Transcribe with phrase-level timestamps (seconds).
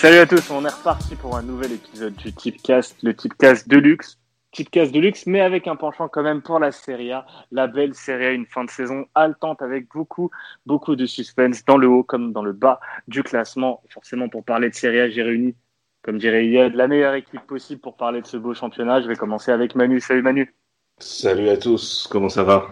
[0.00, 4.18] Salut à tous, on est reparti pour un nouvel épisode du Tipcast, le Tipcast Deluxe.
[4.50, 8.24] Tipcast Deluxe, mais avec un penchant quand même pour la Serie A, la belle Serie
[8.24, 10.30] A, une fin de saison haletante avec beaucoup,
[10.64, 13.82] beaucoup de suspense dans le haut comme dans le bas du classement.
[13.90, 15.54] Forcément, pour parler de Serie A, j'ai réuni,
[16.00, 19.02] comme dirait Yad, la meilleure équipe possible pour parler de ce beau championnat.
[19.02, 20.00] Je vais commencer avec Manu.
[20.00, 20.54] Salut Manu.
[20.98, 22.68] Salut à tous, comment ça va?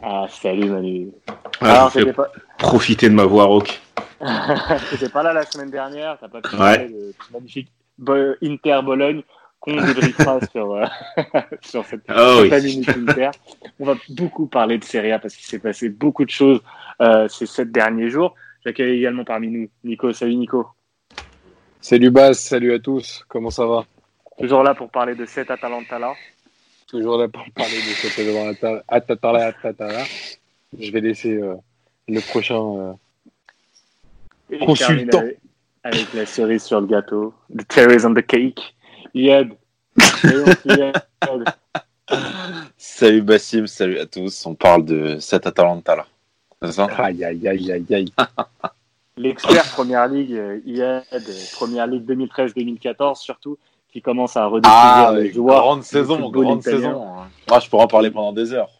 [0.00, 1.08] Ah, salut Manu.
[1.60, 2.28] ah, Alors, je pas...
[2.56, 3.80] profiter de ma voix rock.
[4.90, 7.70] T'étais pas là la semaine dernière, t'as pas pu parler de magnifique
[8.42, 9.22] Inter Bologne
[9.60, 10.84] qu'on débriefera sur, euh,
[11.62, 12.84] sur cette, oh, oui.
[12.88, 13.30] Inter.
[13.80, 16.60] On va beaucoup parler de Serie A parce qu'il s'est passé beaucoup de choses
[17.00, 18.34] euh, ces sept derniers jours.
[18.64, 20.12] J'accueille également parmi nous Nico.
[20.12, 20.66] Salut Nico.
[21.80, 23.24] Salut Bas, salut à tous.
[23.28, 23.84] Comment ça va?
[24.38, 26.14] Toujours là pour parler de cette Atalanta-là.
[26.88, 28.18] Toujours là pour parler de cette
[28.88, 30.04] Atalanta-là.
[30.78, 31.54] Je vais laisser euh,
[32.08, 32.96] le prochain
[34.64, 35.18] consultant.
[35.18, 35.38] Avec,
[35.84, 37.34] avec, la cerise sur le gâteau.
[37.54, 38.74] The cherries on the cake.
[39.14, 39.52] Yed.
[42.76, 44.46] salut Bassim, salut à tous.
[44.46, 46.06] On parle de cette Atalanta là.
[46.62, 46.86] C'est ça?
[46.98, 48.12] Aïe, aïe, aïe, aïe, aïe.
[49.16, 51.24] L'expert Première Ligue, Yed,
[51.54, 53.58] Première Ligue 2013-2014 surtout,
[53.92, 55.60] qui commence à redécouvrir ah, les joueurs.
[55.60, 56.78] Grande saison, grande italien.
[56.78, 57.06] saison.
[57.50, 58.70] Ah, je pourrais en parler pendant des heures.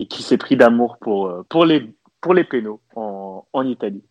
[0.00, 1.88] Et qui s'est pris d'amour pour, pour, les,
[2.20, 4.02] pour les pénaux en, en Italie.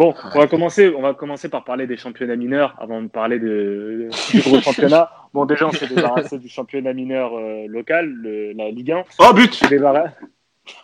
[0.00, 0.94] Bon, on va commencer.
[0.96, 5.10] On va commencer par parler des championnats mineurs avant de parler de, du gros championnat.
[5.34, 9.04] Bon, déjà, on s'est débarrassé du championnat mineur euh, local, le, la Ligue 1.
[9.18, 10.12] Oh but Débarras...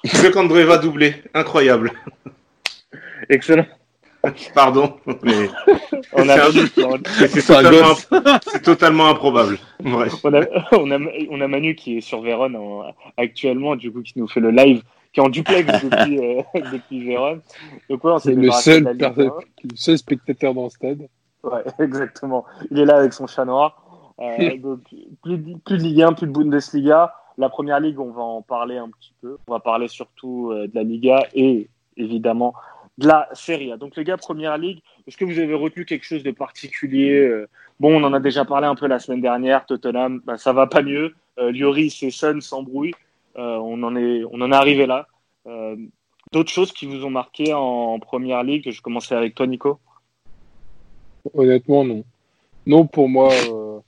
[0.05, 1.93] Le Candré va doubler, incroyable.
[3.31, 3.65] Excellent.
[4.55, 5.49] Pardon, mais
[6.13, 7.95] on a, c'est totalement,
[8.63, 9.59] totalement, improbable.
[9.83, 10.13] Bref.
[10.25, 10.41] On, a,
[10.73, 10.99] on, a,
[11.31, 12.83] on a Manu qui est sur Vérone en,
[13.17, 14.83] actuellement, du coup, qui nous fait le live
[15.17, 17.41] qui est en duplex depuis, euh, depuis Vérone.
[17.89, 19.31] Donc, ouais, c'est le seul, le
[19.75, 21.09] seul spectateur dans le stade.
[21.43, 22.45] Ouais, exactement.
[22.71, 23.83] Il est là avec son chat noir.
[24.21, 24.81] Euh, donc,
[25.23, 27.15] plus, de, plus de Ligue 1, plus de Bundesliga.
[27.39, 29.39] La première ligue, on va en parler un petit peu.
[29.49, 32.53] On va parler surtout euh, de la Liga et évidemment
[32.99, 33.79] de la Serie A.
[33.79, 37.45] Donc, les gars, première ligue, est-ce que vous avez retenu quelque chose de particulier
[37.81, 39.65] Bon, on en a déjà parlé un peu la semaine dernière.
[39.65, 41.15] Tottenham, bah, ça va pas mieux.
[41.39, 42.95] Euh, Lloris et Sun s'embrouillent.
[43.39, 45.07] Euh, on, en est, on en est arrivé là.
[45.47, 45.77] Euh,
[46.33, 49.79] D'autres choses qui vous ont marqué en, première ligue Je commençais avec toi, Nico.
[51.35, 52.05] Honnêtement, non.
[52.67, 53.79] Non, pour moi, euh,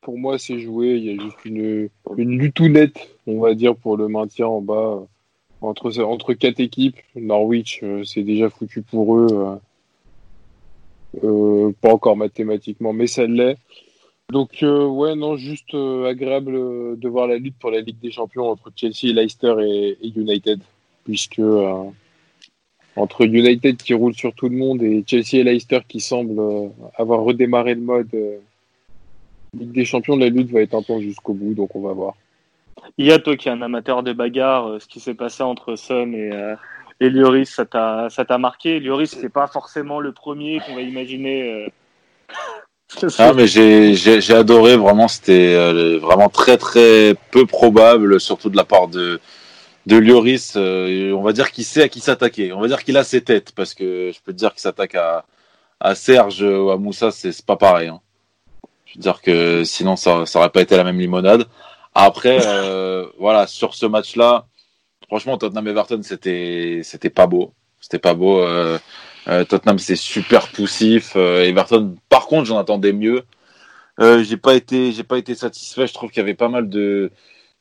[0.00, 0.94] pour moi, c'est joué.
[0.96, 4.62] Il y a juste une, une lutte nette, on va dire, pour le maintien en
[4.62, 5.02] bas.
[5.60, 9.58] Entre, entre quatre équipes, Norwich, c'est déjà foutu pour eux.
[11.80, 13.58] Pas encore mathématiquement, mais ça l'est.
[14.32, 16.52] Donc, euh, ouais, non, juste agréable
[16.98, 20.60] de voir la lutte pour la Ligue des Champions entre Chelsea, Leicester et, United.
[21.04, 21.42] Puisque
[22.96, 27.20] entre United qui roule sur tout le monde et Chelsea et Leicester qui semblent avoir
[27.20, 28.40] redémarré le mode
[29.54, 32.14] Ligue des Champions, la lutte va être intense jusqu'au bout, donc on va voir.
[32.98, 35.42] Il y a toi qui es un amateur de bagarre, euh, ce qui s'est passé
[35.42, 36.56] entre Son et, euh,
[37.00, 38.80] et Lloris, ça t'a, ça t'a marqué?
[38.80, 41.68] Lloris, c'est pas forcément le premier qu'on va imaginer.
[43.18, 48.64] Ah, mais j'ai, adoré, vraiment, c'était euh, vraiment très très peu probable, surtout de la
[48.64, 49.20] part de,
[49.86, 50.54] de Lloris.
[50.56, 52.52] Euh, on va dire qu'il sait à qui s'attaquer.
[52.52, 54.94] On va dire qu'il a ses têtes, parce que je peux te dire qu'il s'attaque
[54.94, 55.24] à,
[55.80, 57.88] à Serge ou à Moussa, c'est, pas pareil.
[57.88, 58.00] Hein.
[58.86, 61.46] Je veux dire que sinon, ça, ça aurait pas été la même limonade.
[61.94, 64.46] Après, euh, voilà, sur ce match-là,
[65.08, 67.52] franchement, Tottenham Everton, c'était, c'était pas beau.
[67.80, 68.40] C'était pas beau.
[69.28, 71.16] Euh, euh, Tottenham, c'est super poussif.
[71.16, 73.22] Everton, par contre, j'en attendais mieux.
[73.98, 75.86] j'ai pas été, j'ai pas été satisfait.
[75.86, 77.10] Je trouve qu'il y avait pas mal de,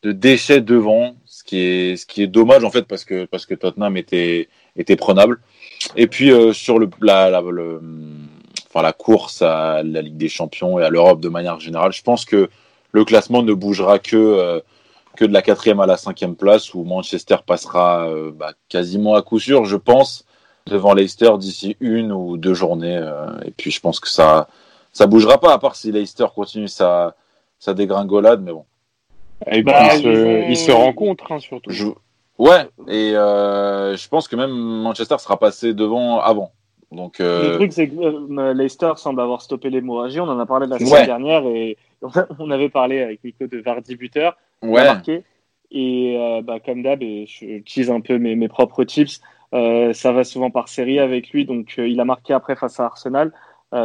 [0.03, 3.45] de déchets devant, ce qui est, ce qui est dommage en fait parce que parce
[3.45, 5.39] que Tottenham était, était prenable.
[5.95, 10.83] Et puis sur le, la, la, enfin la course à la Ligue des Champions et
[10.83, 12.49] à l'Europe de manière générale, je pense que
[12.93, 14.61] le classement ne bougera que, euh,
[15.17, 19.21] que de la quatrième à la cinquième place, où Manchester passera euh, bah, quasiment à
[19.21, 20.25] coup sûr, je pense,
[20.65, 22.97] devant Leicester d'ici une ou deux journées.
[22.97, 24.47] Euh, et puis je pense que ça
[24.93, 27.15] ça bougera pas, à part si Leicester continue sa,
[27.59, 28.65] sa dégringolade, mais bon.
[29.47, 31.71] Et bah, ils, se, ils se rencontrent, hein, surtout.
[31.71, 31.87] Je...
[32.37, 36.51] Ouais, et euh, je pense que même Manchester sera passé devant avant.
[36.91, 37.51] Donc, euh...
[37.51, 40.19] Le truc, c'est que Leicester semble avoir stoppé l'hémorragie.
[40.19, 41.05] On en a parlé la semaine ouais.
[41.05, 41.77] dernière et
[42.39, 44.37] on avait parlé avec Nico de Vardy buteur.
[44.61, 44.83] Ouais.
[44.83, 45.23] Marqué.
[45.71, 49.21] Et euh, bah, comme d'hab, et je utilise un peu mes, mes propres tips.
[49.53, 51.45] Euh, ça va souvent par série avec lui.
[51.45, 53.31] Donc, il a marqué après face à Arsenal.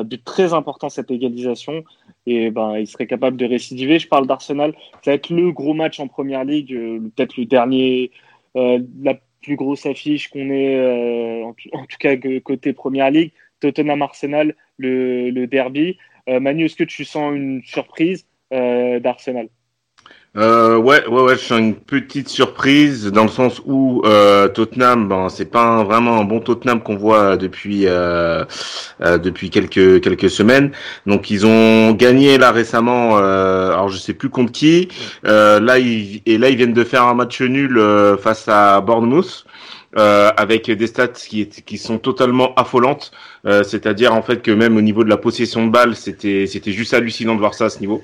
[0.05, 1.85] but très important cette égalisation.
[2.27, 3.99] Et ben, il serait capable de récidiver.
[3.99, 4.75] Je parle d'Arsenal.
[5.03, 6.75] Ça va être le gros match en première ligue,
[7.17, 8.11] peut-être le dernier,
[8.55, 13.33] la plus grosse affiche qu'on ait, euh, en, tout cas côté Première Ligue.
[13.61, 15.99] Tottenham-Arsenal, le, le, derby.
[16.29, 19.49] Manu, est-ce que tu sens une surprise d'Arsenal?
[20.37, 25.09] Euh, ouais, ouais, ouais, je sens une petite surprise dans le sens où euh, Tottenham,
[25.09, 28.45] ben, c'est pas vraiment un bon Tottenham qu'on voit depuis euh,
[29.01, 30.71] euh, depuis quelques quelques semaines.
[31.07, 34.89] Donc ils ont gagné là récemment, euh, alors je sais plus contre qui.
[35.25, 37.81] là, ils, et là ils viennent de faire un match nul
[38.21, 39.45] face à Bournemouth.
[39.97, 43.11] Euh, avec des stats qui, qui sont totalement affolantes.
[43.47, 46.73] Euh, C'est-à-dire en fait que même au niveau de la possession de balle, c'était c'était
[46.73, 48.03] juste hallucinant de voir ça à ce niveau.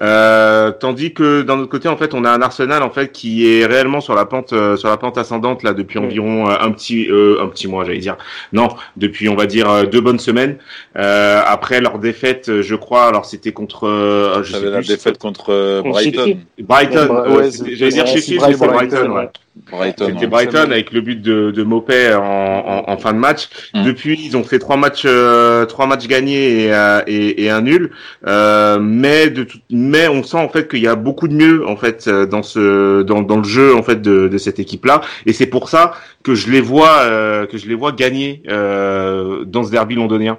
[0.00, 3.48] Euh, tandis que d'un autre côté, en fait, on a un Arsenal en fait qui
[3.48, 6.72] est réellement sur la pente euh, sur la pente ascendante là depuis environ euh, un
[6.72, 8.16] petit un petit mois, j'allais dire.
[8.52, 10.56] Non, depuis on va dire deux bonnes semaines.
[10.94, 13.06] après leur défaite, je crois.
[13.06, 14.42] Alors c'était contre.
[14.42, 16.38] je sais la défaite contre Brighton.
[16.58, 17.36] Brighton.
[17.36, 18.66] Ouais, j'allais dire chez Brighton.
[18.66, 19.28] Brighton ouais.
[19.70, 23.48] Brighton, C'était Brighton avec le but de, de Mopé en, en, en, fin de match.
[23.72, 23.84] Mm.
[23.84, 27.62] Depuis, ils ont fait trois matchs, euh, trois matchs gagnés et, euh, et, et un
[27.62, 27.90] nul.
[28.26, 31.66] Euh, mais de tout, mais on sent en fait qu'il y a beaucoup de mieux
[31.68, 35.00] en fait dans ce dans, dans le jeu en fait de, de cette équipe-là.
[35.26, 35.92] Et c'est pour ça
[36.22, 40.38] que je les vois euh, que je les vois gagner dans ce derby londonien.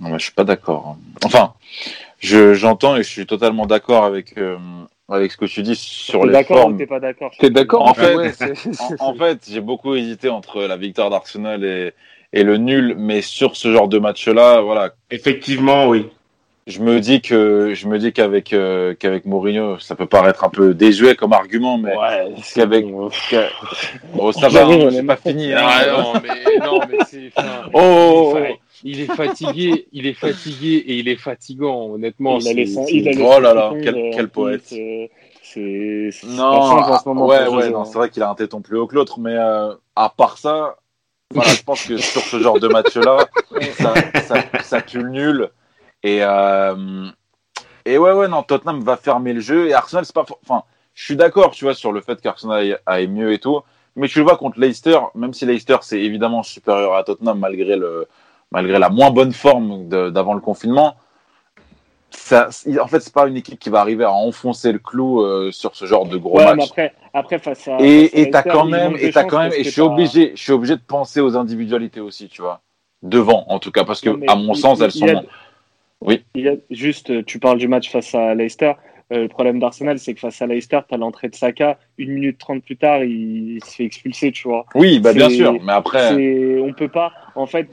[0.00, 0.96] Non, je suis pas d'accord.
[1.24, 1.52] Enfin,
[2.18, 4.34] je j'entends et je suis totalement d'accord avec
[5.10, 6.76] avec ce que tu dis sur les formes.
[6.78, 8.36] T'es pas d'accord T'es d'accord En fait,
[9.00, 11.92] en, fait j'ai beaucoup hésité entre la victoire d'Arsenal et,
[12.32, 14.94] et le nul, mais sur ce genre de match-là, voilà.
[15.10, 16.06] Effectivement, oui.
[16.66, 20.50] Je me dis que je me dis qu'avec euh, qu'avec Mourinho, ça peut paraître un
[20.50, 25.52] peu désuet comme argument, mais ouais, qu'avec oh, ça va, on n'est pas fini.
[25.52, 25.58] Hein.
[25.62, 27.32] Ah, non, mais non, mais c'est.
[27.38, 27.42] oh,
[27.72, 28.54] oh, oh
[28.84, 32.38] il est fatigué, il est fatigué et il est fatigant, honnêtement.
[32.38, 34.62] Il a les, oh là là, quel, quel poète.
[34.64, 35.10] C'est
[36.24, 39.34] non, ouais, ouais, non, c'est vrai qu'il a un téton plus haut que l'autre, mais
[39.34, 40.76] euh, à part ça,
[41.32, 43.28] je pense que sur ce genre de match-là,
[44.62, 45.50] ça tue le nul.
[46.02, 47.06] Et, euh,
[47.84, 51.04] et ouais, ouais, non, Tottenham va fermer le jeu et Arsenal, c'est pas, enfin, je
[51.04, 53.60] suis d'accord, tu vois, sur le fait qu'Arsenal aille mieux et tout,
[53.96, 57.76] mais tu le vois contre Leicester, même si Leicester c'est évidemment supérieur à Tottenham malgré
[57.76, 58.08] le,
[58.50, 60.96] malgré la moins bonne forme d'avant le confinement,
[62.10, 62.48] ça,
[62.80, 65.74] en fait, c'est pas une équipe qui va arriver à enfoncer le clou euh, sur
[65.76, 66.70] ce genre de gros ouais, match.
[66.70, 67.78] après, après, face à.
[67.80, 70.76] Et t'as quand même, et as quand même, et je suis obligé, je suis obligé
[70.76, 72.62] de penser aux individualités aussi, tu vois,
[73.02, 75.24] devant en tout cas, parce que à mon sens, elles sont.
[76.00, 76.24] Oui.
[76.34, 78.72] Il a, juste, tu parles du match face à Leicester.
[79.12, 82.12] Euh, le problème d'Arsenal, c'est que face à Leicester, tu as l'entrée de Saka, une
[82.12, 84.64] minute trente plus tard, il, se fait expulser, tu vois.
[84.74, 86.14] Oui, bah bien sûr, mais après.
[86.60, 87.12] On peut pas.
[87.34, 87.68] En fait,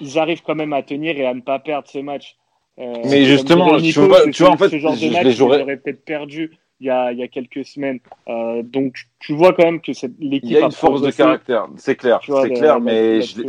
[0.00, 2.36] ils arrivent quand même à tenir et à ne pas perdre ce match.
[2.78, 6.04] Euh, mais justement, tu, vois, tu vois, en fait, ce genre de match, j'aurais peut-être
[6.04, 7.98] perdu il y, a, il y a quelques semaines.
[8.28, 9.90] Euh, donc, tu vois quand même que
[10.20, 10.44] l'équipe.
[10.44, 13.42] Il y a une force de caractère, c'est clair, c'est clair, mais je,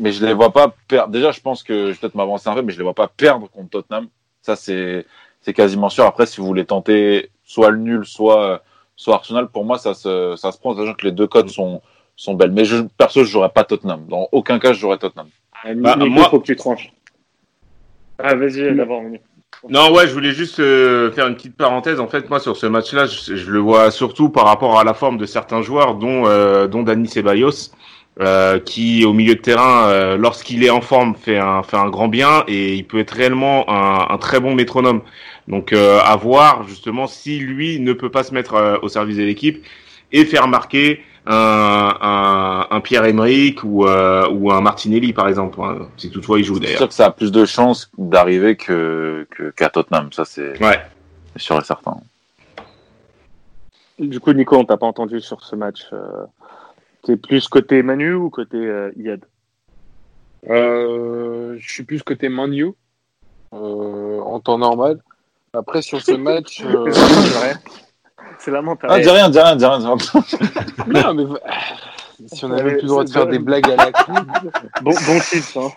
[0.00, 1.12] mais je les vois pas perdre.
[1.12, 3.08] Déjà, je pense que je vais peut-être m'avancer un peu, mais je les vois pas
[3.08, 4.08] perdre contre Tottenham.
[4.40, 5.06] Ça, c'est
[5.40, 6.04] c'est quasiment sûr.
[6.04, 8.62] Après, si vous voulez tenter soit le nul, soit
[8.96, 11.82] soit Arsenal, pour moi, ça se ça se prend, sachant que les deux codes sont
[12.16, 12.50] sont belles.
[12.50, 14.06] Mais je, perso, je jouerais pas Tottenham.
[14.08, 15.28] Dans aucun cas, je jouerais Tottenham.
[15.64, 16.92] Ah, bah, moi, faut que tu tranches.
[18.22, 19.02] Ah, vas-y, d'abord.
[19.68, 22.00] Non, ouais, je voulais juste euh, faire une petite parenthèse.
[22.00, 25.18] En fait, moi, sur ce match-là, je, le vois surtout par rapport à la forme
[25.18, 27.70] de certains joueurs, dont euh, dont Dani Ceballos.
[28.20, 31.88] Euh, qui au milieu de terrain, euh, lorsqu'il est en forme, fait un, fait un
[31.88, 35.00] grand bien et il peut être réellement un, un très bon métronome.
[35.48, 39.16] Donc euh, à voir justement si lui ne peut pas se mettre euh, au service
[39.16, 39.64] de l'équipe
[40.12, 46.10] et faire marquer un, un, un Pierre-Emerick ou, ou un Martinelli par exemple, hein, si
[46.10, 46.72] toutefois il joue d'ailleurs.
[46.72, 49.26] C'est sûr que ça a plus de chances d'arriver que
[49.56, 50.80] qu'à Tottenham, ça c'est ouais.
[51.36, 51.96] sûr et certain.
[53.98, 55.86] Du coup, Nico, on t'a pas entendu sur ce match.
[57.02, 59.24] T'es plus côté Manu ou côté euh, Yad
[60.48, 62.66] euh, Je suis plus côté Manu
[63.52, 65.00] euh, en temps normal.
[65.52, 66.92] Après, sur ce match, euh,
[68.42, 68.92] c'est lamentable.
[68.92, 69.78] Ah, dis rien, dis rien, dis rien.
[70.86, 71.24] non, mais
[72.26, 74.14] si on avait plus le droit de faire des blagues à la con.
[74.82, 75.70] bon, bon titre, hein.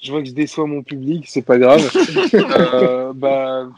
[0.00, 1.88] je vois que je déçois mon public, c'est pas grave.
[2.34, 3.68] euh, bah,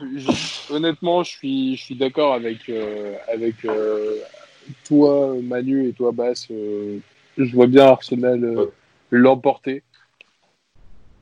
[0.71, 4.17] honnêtement, je suis, je suis d'accord avec, euh, avec euh,
[4.87, 6.49] toi, Manu, et toi, Bass.
[6.51, 6.99] Euh,
[7.37, 8.69] je vois bien Arsenal
[9.11, 9.83] l'emporter.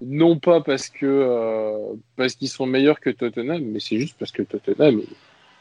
[0.03, 4.43] Non pas parce que parce qu'ils sont meilleurs que Tottenham, mais c'est juste parce que
[4.43, 5.03] Tottenham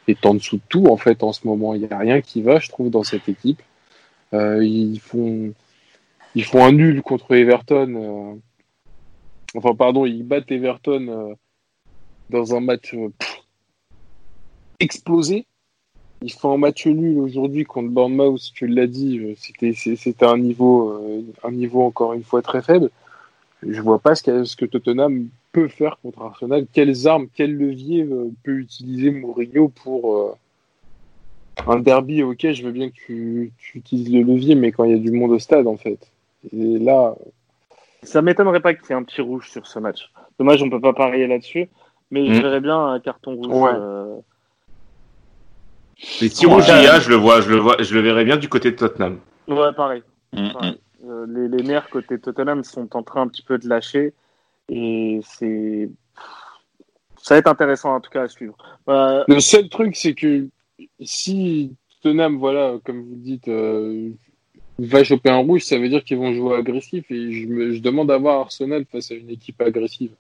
[0.08, 1.74] est en dessous de tout en fait en ce moment.
[1.74, 3.62] Il n'y a rien qui va, je trouve, dans cette équipe.
[4.34, 5.54] ils font
[6.36, 8.40] ils font un nul contre Everton
[9.56, 11.34] Enfin, pardon, ils battent Everton euh,
[12.30, 13.10] dans un match euh,
[14.80, 15.48] explosé.
[16.22, 20.92] ils font un match nul aujourd'hui contre Bournemouth, tu l'as dit, euh, c'était un niveau
[20.92, 22.92] euh, un niveau encore une fois très faible.
[23.68, 26.66] Je vois pas ce que, ce que Tottenham peut faire contre Arsenal.
[26.72, 30.38] Quelles armes, quel levier euh, peut utiliser Mourinho pour
[31.68, 32.24] un derby?
[32.24, 34.98] Ok, je veux bien que tu, tu, utilises le levier, mais quand il y a
[34.98, 36.00] du monde au stade, en fait.
[36.54, 37.16] Et là,
[38.04, 40.10] ça m'étonnerait pas qu'il y ait un petit rouge sur ce match.
[40.38, 41.70] Dommage, on peut pas parier là-dessus,
[42.12, 42.42] mais je mm.
[42.42, 43.48] verrais bien un carton rouge.
[43.48, 43.72] Ouais.
[46.22, 48.72] Les tirs rouges, je le vois, je le vois, je le verrais bien du côté
[48.72, 49.20] de Tottenham.
[49.48, 50.02] Ouais, pareil.
[50.32, 50.76] Mm, mm.
[51.28, 54.14] Les, les nerfs côté Tottenham sont en train un petit peu de lâcher
[54.70, 55.90] et c'est
[57.22, 58.56] ça va être intéressant en tout cas à suivre.
[58.88, 60.48] Euh, le seul truc, c'est que
[61.02, 64.10] si Tottenham, voilà, comme vous dites, euh,
[64.80, 67.80] va choper un rouge, ça veut dire qu'ils vont jouer agressif et je, me, je
[67.80, 70.12] demande à voir Arsenal face à une équipe agressive.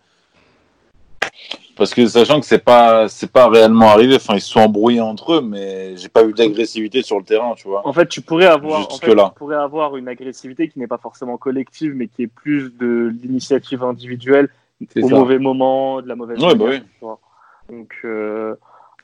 [1.80, 5.00] Parce que sachant que c'est pas c'est pas réellement arrivé, enfin ils se sont embrouillés
[5.00, 7.88] entre eux, mais j'ai pas eu d'agressivité sur le terrain, tu vois.
[7.88, 10.98] En fait, tu pourrais avoir, en fait, tu pourrais avoir une agressivité qui n'est pas
[10.98, 14.50] forcément collective, mais qui est plus de l'initiative individuelle
[15.02, 16.82] au mauvais moment, de la mauvaise ouais, bah oui.
[17.70, 18.56] Donc euh,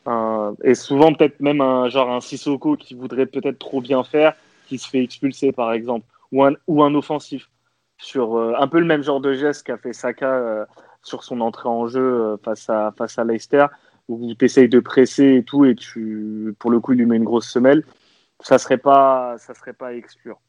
[0.06, 4.34] un, et souvent peut-être même un genre un Sissoko qui voudrait peut-être trop bien faire,
[4.68, 7.50] qui se fait expulser par exemple, ou un ou un offensif
[7.98, 10.30] sur euh, un peu le même genre de geste qu'a fait Saka.
[10.30, 10.66] Euh,
[11.06, 13.68] sur son entrée en jeu euh, face à, face à Leicester,
[14.10, 17.16] où tu essayes de presser et tout, et tu, pour le coup, il lui met
[17.16, 17.84] une grosse semelle,
[18.42, 20.40] ça serait pas, ça serait pas à exclure.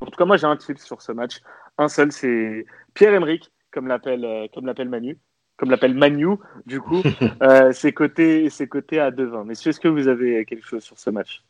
[0.00, 1.40] En tout cas, moi, j'ai un tip sur ce match.
[1.76, 2.64] Un seul, c'est
[2.94, 5.18] Pierre-Emerick, comme l'appelle, euh, comme l'appelle Manu,
[5.56, 7.02] comme l'appelle Manu, du coup,
[7.42, 9.44] euh, c'est côté, c'est côté à 2-20.
[9.44, 11.42] Messieurs, est-ce que vous avez quelque chose sur ce match?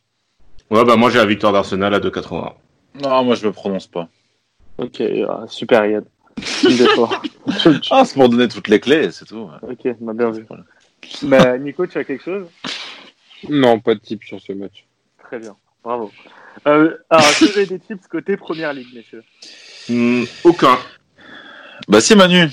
[0.69, 2.53] Ouais, bah moi, j'ai la victoire d'Arsenal à 2-80.
[3.01, 4.09] Non, moi, je me prononce pas.
[4.77, 6.05] Ok, ah, super, Yann.
[7.91, 9.49] ah, c'est pour donner toutes les clés, c'est tout.
[9.61, 10.45] Ok, bah, bien vu.
[11.23, 12.47] Bah, Nico, tu as quelque chose?
[13.49, 14.85] Non, pas de tips sur ce match.
[15.23, 16.11] Très bien, bravo.
[16.67, 19.23] Euh, alors, est-ce que vous avez des tips côté Première Ligue, messieurs?
[19.89, 20.77] Hmm, Aucun.
[21.87, 22.47] Bah si, Manu.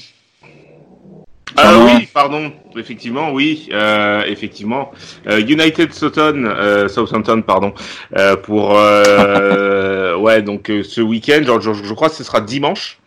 [1.56, 2.52] Ah oui, pardon.
[2.76, 4.92] Effectivement, oui, euh, effectivement.
[5.26, 7.73] Euh, United Southampton, Southampton, pardon,
[8.44, 8.70] pour
[10.23, 12.99] ouais, donc ce week-end, genre, je, je, crois que ce sera dimanche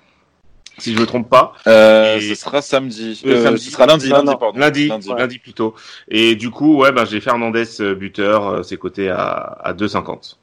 [0.77, 1.53] si je me trompe pas.
[1.67, 3.21] Euh, Ce sera samedi.
[3.25, 3.63] Euh, samedi.
[3.65, 4.59] Ce sera lundi, lundi, pardon.
[4.59, 5.75] Lundi, lundi, plutôt.
[6.07, 9.19] Et du coup, ouais, ben j'ai Fernandez euh, buteur, euh, c'est coté à,
[9.63, 10.37] à 2,50.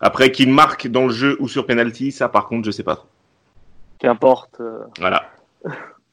[0.00, 2.96] Après, qu'il marque dans le jeu ou sur penalty, ça par contre, je sais pas
[2.96, 3.06] trop.
[3.98, 4.60] Qu'importe.
[4.98, 5.30] Voilà.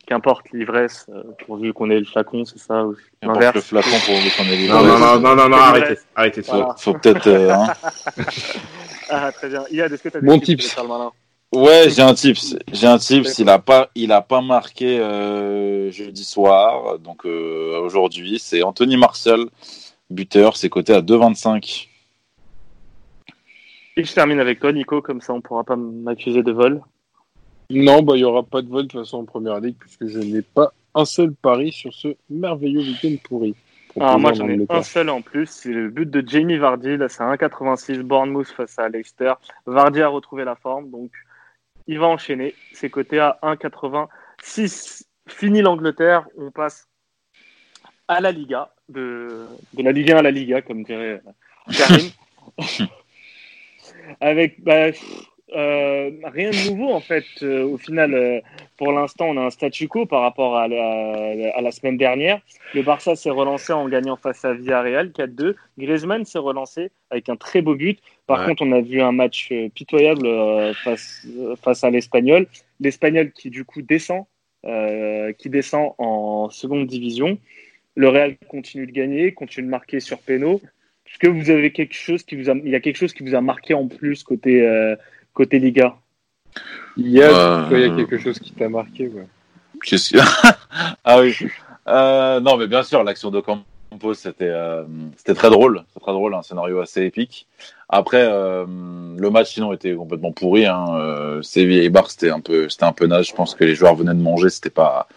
[0.08, 1.06] Qu'importe l'ivresse,
[1.46, 4.84] pourvu qu'on ait le flacon, c'est ça ou Qu'importe le flacon pourvu qu'on ait l'ivresse.
[4.84, 6.42] Non, non, non, non, non, arrêtez, arrêtez.
[6.44, 7.28] Faut, faut peut-être.
[7.28, 7.68] hein.
[9.10, 9.64] ah, très bien.
[9.72, 10.76] Yann, est-ce que tu as des bon tips
[11.52, 12.56] Ouais, j'ai un tips.
[12.72, 13.40] J'ai un tips.
[13.40, 18.40] Il a pas, il a pas marqué euh, jeudi soir, donc euh, aujourd'hui.
[18.40, 19.46] C'est Anthony Martial,
[20.10, 20.56] buteur.
[20.56, 21.88] C'est coté à 2,25.
[23.98, 25.02] Et je termine avec toi, Nico.
[25.02, 26.82] Comme ça, on pourra pas m'accuser de vol.
[27.72, 30.06] Non, bah il y aura pas de vol de toute façon en première ligue puisque
[30.08, 33.56] je n'ai pas un seul pari sur ce merveilleux week-end pourri.
[34.00, 37.10] Ah, moi j'en ai un seul en plus, c'est le but de Jamie Vardy, là
[37.10, 39.34] c'est 1,86 Bournemouth face à Leicester.
[39.66, 41.12] Vardy a retrouvé la forme, donc
[41.92, 42.56] il va enchaîner.
[42.72, 45.04] C'est coté à 1,86.
[45.28, 46.88] Fini l'Angleterre, on passe
[48.08, 49.46] à la Liga, de,
[49.78, 51.22] la Ligue 1 à la Liga, comme dirait
[51.78, 52.10] Karim.
[54.22, 54.92] Avec bah,
[55.54, 57.26] euh, rien de nouveau en fait.
[57.44, 58.40] Euh, au final, euh,
[58.78, 62.40] pour l'instant, on a un statu quo par rapport à la, à la semaine dernière.
[62.74, 65.56] Le Barça s'est relancé en gagnant face à Villarreal 4-2.
[65.78, 68.00] Griezmann s'est relancé avec un très beau but.
[68.36, 72.48] Par contre, on a vu un match euh, pitoyable euh, face, euh, face à l'Espagnol.
[72.80, 74.24] L'Espagnol qui du coup descend,
[75.38, 77.38] qui descend en seconde division.
[77.96, 80.62] Le Real continue de gagner, continue de marquer sur Péno.
[81.06, 83.24] Est-ce que vous avez quelque chose qui vous a, il y a quelque chose qui
[83.24, 84.96] vous a marqué en plus côté
[85.34, 85.98] côté Liga?
[86.96, 89.26] Il y a, il y a quelque chose qui t'a marqué, ouais.
[91.04, 91.36] ah oui.
[91.88, 93.42] non, mais bien sûr, l'action de
[94.14, 94.54] C'était
[95.18, 97.48] c'était très drôle, c'est très drôle, un scénario assez épique.
[97.90, 98.66] Après, euh,
[99.18, 100.66] le match sinon était complètement pourri.
[100.66, 100.86] Hein.
[100.92, 103.28] Euh, Séville et Bar, c'était un peu, c'était un peu naze.
[103.28, 105.08] Je pense que les joueurs venaient de manger, c'était pas,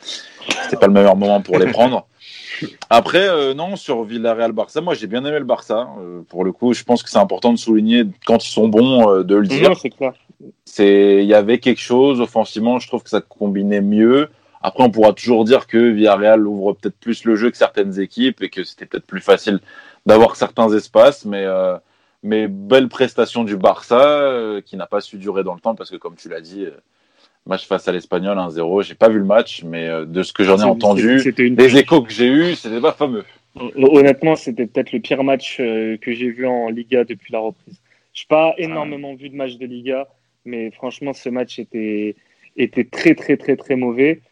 [0.64, 2.06] c'était pas le meilleur moment pour les prendre.
[2.90, 5.88] Après, euh, non, sur Villarreal-Barça, moi j'ai bien aimé le Barça.
[6.00, 9.08] Euh, pour le coup, je pense que c'est important de souligner quand ils sont bons
[9.08, 9.72] euh, de le dire.
[10.64, 12.78] C'est, il y avait quelque chose offensivement.
[12.78, 14.28] Je trouve que ça combinait mieux.
[14.66, 18.42] Après, on pourra toujours dire que Villarreal ouvre peut-être plus le jeu que certaines équipes
[18.42, 19.60] et que c'était peut-être plus facile
[20.06, 21.46] d'avoir certains espaces, mais
[22.24, 25.90] mais belle prestation du Barça euh, qui n'a pas su durer dans le temps parce
[25.90, 26.70] que comme tu l'as dit, euh,
[27.46, 28.82] match face à l'Espagnol 1-0.
[28.82, 32.02] J'ai pas vu le match, mais euh, de ce que j'en ai entendu, les échos
[32.02, 33.24] que j'ai eus, c'était pas fameux.
[33.76, 37.80] Honnêtement, c'était peut-être le pire match que j'ai vu en Liga depuis la reprise.
[38.14, 40.08] Je n'ai pas énormément vu de matchs de Liga,
[40.44, 42.16] mais franchement, ce match était,
[42.56, 44.22] était très, très, très, très mauvais.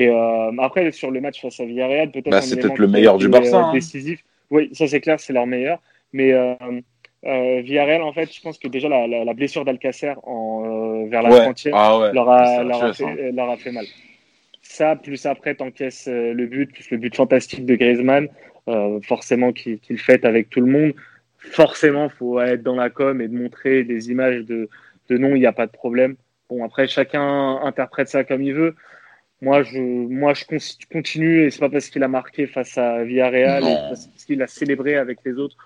[0.00, 2.30] Et euh, après, sur le match face à Villarreal, peut-être.
[2.30, 3.58] Bah, c'est peut-être le meilleur du Barça.
[3.58, 3.72] Euh, hein.
[3.74, 4.24] Décisif.
[4.50, 5.78] Oui, ça c'est clair, c'est leur meilleur.
[6.14, 11.06] Mais euh, Villarreal, en fait, je pense que déjà la, la, la blessure d'Alcacer en,
[11.06, 13.84] vers la frontière ah leur, a, leur, a fait, leur, a fait, mal.
[14.62, 18.28] Ça, plus après, t'encaisses le but, plus le but fantastique de Griezmann,
[19.02, 20.94] forcément qu'il qu fête avec tout le monde.
[21.36, 24.70] Forcément, faut être dans la com et de montrer des images de,
[25.10, 26.16] de non, il n'y a pas de problème.
[26.48, 28.74] Bon, après, chacun interprète ça comme il veut.
[29.42, 30.44] Moi, je, moi, je
[30.92, 34.46] continue, et c'est pas parce qu'il a marqué face à Villarreal, et parce qu'il a
[34.46, 35.56] célébré avec les autres,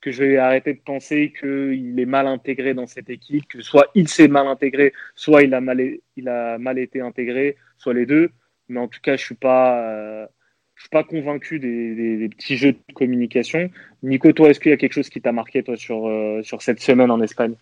[0.00, 3.88] que je vais arrêter de penser qu'il est mal intégré dans cette équipe, que soit
[3.94, 5.80] il s'est mal intégré, soit il a mal,
[6.16, 8.30] il a mal été intégré, soit les deux.
[8.68, 10.26] Mais en tout cas, je suis pas, euh,
[10.74, 13.70] je suis pas convaincu des, des, des, petits jeux de communication.
[14.02, 16.62] Nico, toi, est-ce qu'il y a quelque chose qui t'a marqué toi sur euh, sur
[16.62, 17.54] cette semaine en Espagne?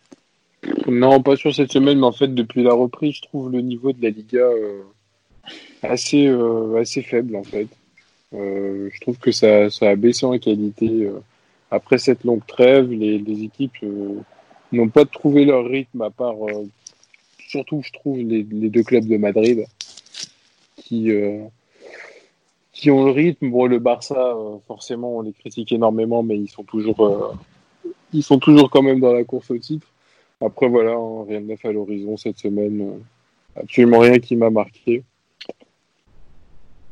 [0.86, 3.92] Non, pas sur cette semaine, mais en fait, depuis la reprise, je trouve le niveau
[3.92, 4.38] de la Liga.
[4.38, 4.82] Euh
[5.82, 7.68] assez, euh, assez faible en fait.
[8.34, 10.88] Euh, je trouve que ça, ça, a baissé en qualité.
[10.88, 11.20] Euh.
[11.70, 13.84] après cette longue trêve, les, les équipes
[14.72, 16.36] n'ont pas trouvé leur rythme à part,
[17.48, 19.64] surtout je trouve, les, les, deux clubs de Madrid
[20.76, 21.10] qui,
[22.72, 23.50] qui ont le rythme.
[23.50, 24.36] Bon, le Barça,
[24.66, 27.34] forcément, on les critique énormément, mais ils sont toujours,
[28.12, 29.86] ils sont toujours quand même dans la course au titre.
[30.40, 33.00] Après, voilà, hein, rien de neuf à l'horizon cette semaine.
[33.56, 35.02] absolument rien qui m'a marqué.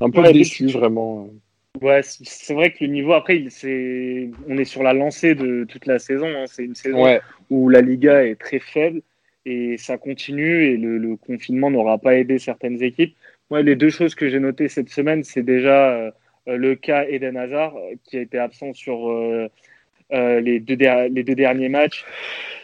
[0.01, 1.29] Un peu ouais, déçu, vraiment.
[1.81, 5.65] Ouais, c'est vrai que le niveau, après, il, est, on est sur la lancée de
[5.65, 6.27] toute la saison.
[6.27, 6.45] Hein.
[6.47, 7.21] C'est une saison ouais.
[7.51, 9.03] où la Liga est très faible
[9.45, 13.15] et ça continue et le, le confinement n'aura pas aidé certaines équipes.
[13.51, 16.11] Moi, les deux choses que j'ai notées cette semaine, c'est déjà euh,
[16.47, 19.49] le cas Eden Hazard qui a été absent sur euh,
[20.13, 22.05] euh, les, deux les deux derniers matchs,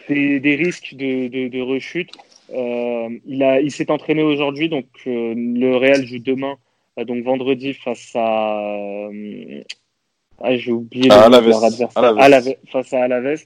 [0.09, 2.11] des, des risques de, de, de rechute.
[2.49, 6.57] Il il s'est entraîné aujourd'hui, donc le Real joue demain
[6.97, 8.59] donc vendredi face à
[9.09, 9.63] euh,
[10.41, 12.55] ah, j'ai oublié ah, leur adversaire Alaves.
[12.71, 13.43] face à Alaves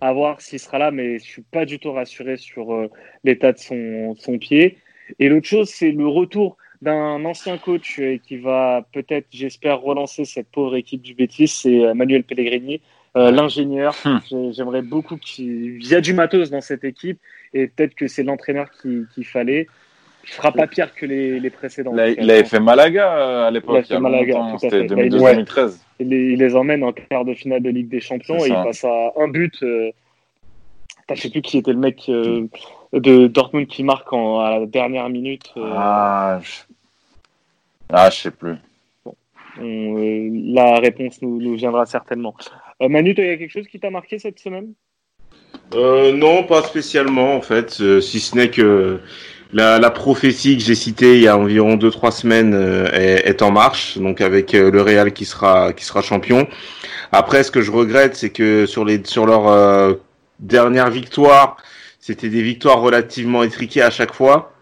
[0.00, 2.90] à voir s'il sera là mais je suis pas du tout rassuré sur euh,
[3.24, 4.78] l'état de son, son pied
[5.18, 10.50] et l'autre chose c'est le retour d'un ancien coach qui va peut-être j'espère relancer cette
[10.50, 12.80] pauvre équipe du Betis c'est Manuel Pellegrini
[13.16, 13.96] euh, l'ingénieur.
[14.04, 14.18] Hmm.
[14.52, 17.18] J'aimerais beaucoup qu'il y a du matos dans cette équipe
[17.52, 19.66] et peut-être que c'est l'entraîneur qu'il qu fallait.
[20.24, 21.92] Il fera pas pire que les, les précédents.
[21.96, 23.76] Il, il avait fait Malaga euh, à l'époque.
[23.76, 25.78] Il a fait Malaga, c'était 2012-2013.
[25.98, 28.54] Il, les, il, les emmène en quart de finale de Ligue des Champions et il
[28.54, 29.54] passe à un but.
[29.62, 29.90] Euh,
[31.12, 32.46] je sais plus qui était le mec euh,
[32.92, 35.50] de Dortmund qui marque en, à la dernière minute.
[35.56, 35.72] Euh...
[35.74, 36.52] Ah, je...
[37.88, 38.54] ah, je sais plus.
[39.04, 39.14] Bon.
[39.60, 42.34] On, euh, la réponse nous, nous viendra certainement.
[42.80, 44.72] Euh, Manu, il y a quelque chose qui t'a marqué cette semaine?
[45.72, 49.00] Non, pas spécialement en fait, si ce n'est que
[49.52, 53.42] la, la, prophétie que j'ai citée il y a environ 2-3 semaines euh, est, est,
[53.42, 56.46] en marche, donc avec euh, le Real qui sera qui sera champion.
[57.12, 59.94] Après, ce que je regrette, c'est que sur les sur leur euh,
[60.38, 61.56] dernière victoire,
[61.98, 64.52] c'était des victoires relativement étriquées à chaque fois.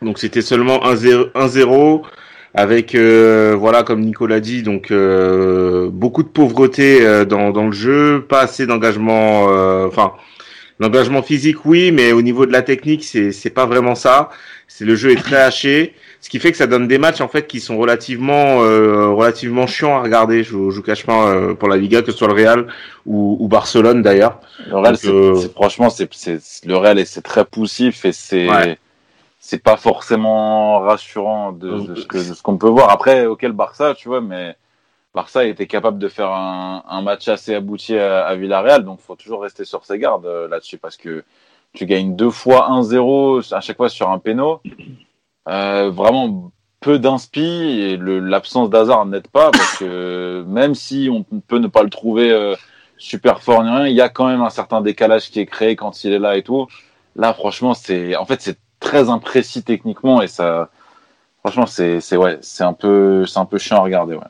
[0.00, 2.02] Donc c'était seulement 1-0
[2.54, 8.24] avec euh, voilà comme Nicolas dit donc euh, beaucoup de pauvreté dans, dans le jeu,
[8.28, 9.44] pas assez d'engagement
[9.86, 10.14] enfin
[10.82, 14.30] L'engagement physique, oui, mais au niveau de la technique, c'est c'est pas vraiment ça.
[14.66, 17.28] C'est le jeu est très haché, ce qui fait que ça donne des matchs en
[17.28, 20.42] fait qui sont relativement euh, relativement chiants à regarder.
[20.42, 22.66] Je, je vous cache pas euh, pour la Liga que ce soit le Real
[23.06, 24.40] ou, ou Barcelone d'ailleurs.
[24.68, 25.36] Le Real, c'est euh...
[25.54, 26.08] franchement, c'est
[26.64, 28.76] le Real et c'est très poussif et c'est ouais.
[29.38, 32.90] c'est pas forcément rassurant de, de ce que de ce qu'on peut voir.
[32.90, 34.56] Après, auquel Barça, tu vois, mais
[35.14, 39.14] Barça était capable de faire un, un match assez abouti à, à Villarreal, donc faut
[39.14, 41.24] toujours rester sur ses gardes euh, là-dessus parce que
[41.74, 44.60] tu gagnes deux fois 1-0 à chaque fois sur un péno.
[45.48, 51.58] Euh, vraiment peu d'inspi et l'absence d'hasard n'aide pas parce que même si on peut
[51.58, 52.54] ne pas le trouver euh,
[52.98, 55.76] super fort ni rien, il y a quand même un certain décalage qui est créé
[55.76, 56.66] quand il est là et tout.
[57.16, 60.70] Là, franchement, c'est en fait c'est très imprécis techniquement et ça,
[61.40, 64.14] franchement, c'est ouais, c'est un peu c'est un peu chiant à regarder.
[64.14, 64.22] Ouais.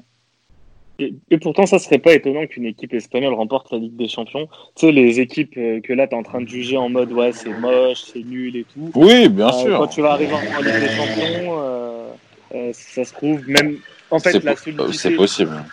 [0.99, 4.49] Et, et, pourtant, ça serait pas étonnant qu'une équipe espagnole remporte la Ligue des Champions.
[4.77, 7.13] Tu sais, les équipes euh, que là, tu es en train de juger en mode
[7.13, 8.91] ouais, c'est moche, c'est nul et tout.
[8.95, 9.79] Oui, bien euh, sûr.
[9.79, 12.09] Quand tu vas arriver en, en Ligue des Champions, euh,
[12.55, 13.79] euh, ça se trouve, même.
[14.11, 14.93] En fait, la solidité.
[14.93, 15.65] C'est possible.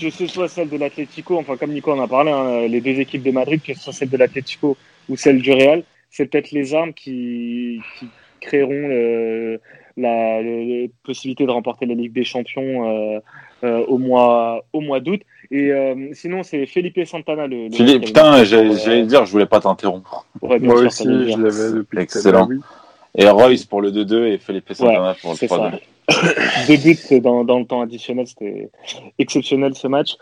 [0.00, 2.98] Que ce soit celle de l'Atlético, enfin, comme Nico en a parlé, hein, les deux
[2.98, 4.76] équipes de Madrid, que ce soit celle de l'Atlético
[5.08, 8.06] ou celle du Real, c'est peut-être les armes qui, qui
[8.40, 9.60] créeront le,
[9.96, 13.20] la, la, possibilité de remporter la Ligue des Champions
[13.64, 15.20] au mois, au mois d'août.
[15.50, 15.72] Et
[16.12, 17.46] sinon, c'est Felipe Santana.
[17.46, 20.26] Le, le Philippe, putain, j'allais dire, je voulais pas t'interrompre.
[20.42, 22.48] Ouais, Moi sûr, aussi, je l'avais depuis Excellent.
[23.16, 25.80] Et Royce pour le 2-2 et Felipe Santana pour le 3-2.
[26.68, 28.70] Deux buts dans, dans, le temps additionnel, c'était
[29.18, 30.16] exceptionnel ce match.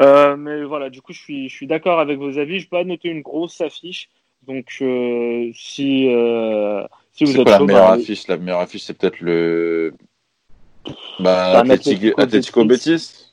[0.00, 2.60] Euh, mais voilà, du coup, je suis, je suis d'accord avec vos avis.
[2.60, 4.08] Je peux pas noter une grosse affiche.
[4.46, 8.28] Donc, euh, si, euh, si vous êtes quoi, la meilleure bah, affiche?
[8.28, 9.94] La meilleure affiche, c'est peut-être le.
[11.18, 13.32] Bah, Atlético, Atlético Betis.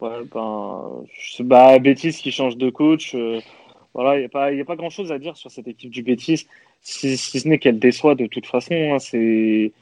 [0.00, 1.04] Ouais, ben,
[1.40, 3.14] bah, Betis qui change de coach.
[3.14, 3.40] Euh,
[3.94, 5.90] voilà, il n'y a pas, y a pas grand chose à dire sur cette équipe
[5.90, 6.46] du Betis,
[6.82, 8.74] si, si ce n'est qu'elle déçoit de toute façon.
[8.74, 9.72] Hein, c'est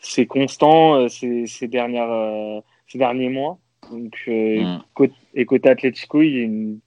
[0.00, 3.58] c'est constant euh, ces, ces, dernières, euh, ces derniers mois.
[3.90, 4.78] Donc, mm.
[4.94, 6.80] côté, et côté Atletico, il y a une,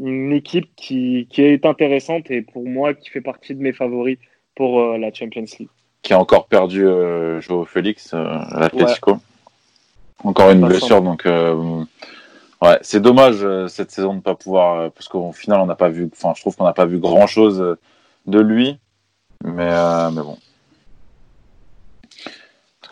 [0.00, 4.18] une équipe qui, qui, est intéressante et pour moi qui fait partie de mes favoris
[4.54, 5.68] pour la Champions League.
[6.02, 9.18] Qui a encore perdu euh, Joao Félix à l'Atletico.
[10.24, 15.32] Encore une blessure, donc ouais, c'est dommage cette saison de ne pas pouvoir, parce qu'au
[15.32, 17.76] final on n'a pas vu, enfin je trouve qu'on n'a pas vu grand chose
[18.26, 18.78] de lui,
[19.42, 19.70] mais
[20.12, 20.38] mais bon,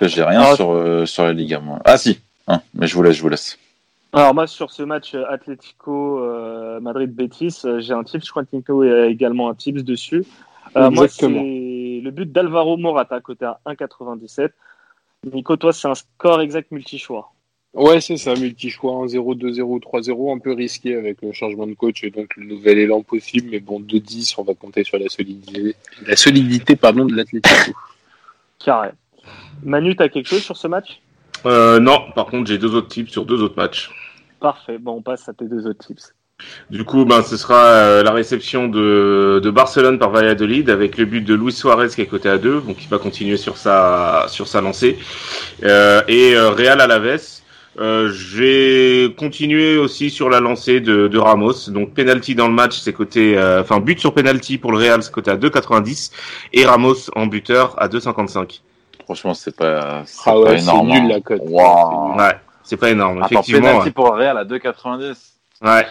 [0.09, 1.81] j'ai rien sur, euh, sur la Liga, moi.
[1.85, 3.59] Ah si, hein, mais je vous laisse, je vous laisse.
[4.12, 8.25] Alors moi sur ce match euh, Atlético euh, Madrid Betis, j'ai un tips.
[8.25, 10.25] Je crois que Nico a également un tips dessus.
[10.75, 11.29] moi c'est
[12.01, 14.51] le but d'Alvaro Morata côté à 1,97.
[15.33, 17.33] Nico, toi c'est un score exact multi-choix.
[17.73, 22.03] Ouais, c'est ça, multi-choix 1-0, 2-0, 3-0, un peu risqué avec le changement de coach
[22.03, 25.77] et donc le nouvel élan possible, mais bon, 2-10, on va compter sur la solidité,
[26.05, 27.73] la solidité pardon, de l'Atlético.
[28.59, 28.91] Carré.
[29.63, 31.01] Manu, tu as quelque chose sur ce match?
[31.47, 33.91] Euh, Non, par contre, j'ai deux autres tips sur deux autres matchs.
[34.41, 36.13] Parfait, bon, on passe à tes deux autres tips.
[36.70, 41.05] Du coup, ben, ce sera euh, la réception de, de, Barcelone par Valladolid avec le
[41.05, 44.26] but de Luis Suarez qui est coté à 2, donc il va continuer sur sa,
[44.29, 44.98] sur sa lancée.
[45.64, 47.40] Euh, et euh, Real Alaves.
[47.79, 51.70] Euh, J'ai continué aussi sur la lancée de, de Ramos.
[51.70, 55.12] Donc penalty dans le match, c'est côté, enfin but sur penalty pour le Real, c'est
[55.12, 56.11] côté à 2,90
[56.53, 58.61] et Ramos en buteur à 2,55.
[59.05, 61.42] Franchement, c'est pas, ah ouais, c'est nul la cote.
[61.44, 63.18] Ouais, c'est pas énorme.
[63.18, 63.68] Attends, effectivement.
[63.68, 65.16] Penalty pour Real à 2,90.
[65.62, 65.87] Ouais.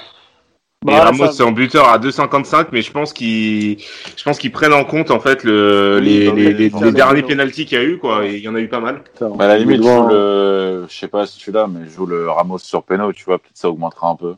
[0.85, 3.79] Bah, et Ramos c'est en buteur à 2,55, mais je pense qu'ils,
[4.15, 7.65] je pense qu'ils prennent en compte en fait le, les, les, les, les derniers penalties
[7.65, 8.25] qu'il y a eu quoi.
[8.25, 9.03] il y en a eu pas mal.
[9.19, 11.89] Bah, à la limite, je joue le, je sais pas si tu l'as, mais je
[11.89, 14.35] joue le Ramos sur Peno, tu vois, peut-être ça augmentera un peu.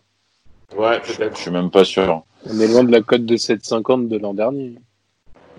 [0.75, 1.37] Ouais, peut-être.
[1.37, 2.23] Je suis même pas sûr.
[2.49, 4.75] On est loin de la cote de 7,50 de l'an dernier.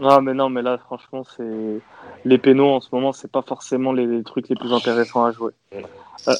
[0.00, 1.80] Non, mais non, mais là, franchement, c'est
[2.24, 5.52] les pénaux en ce moment, c'est pas forcément les, trucs les plus intéressants à jouer.
[6.26, 6.34] Euh,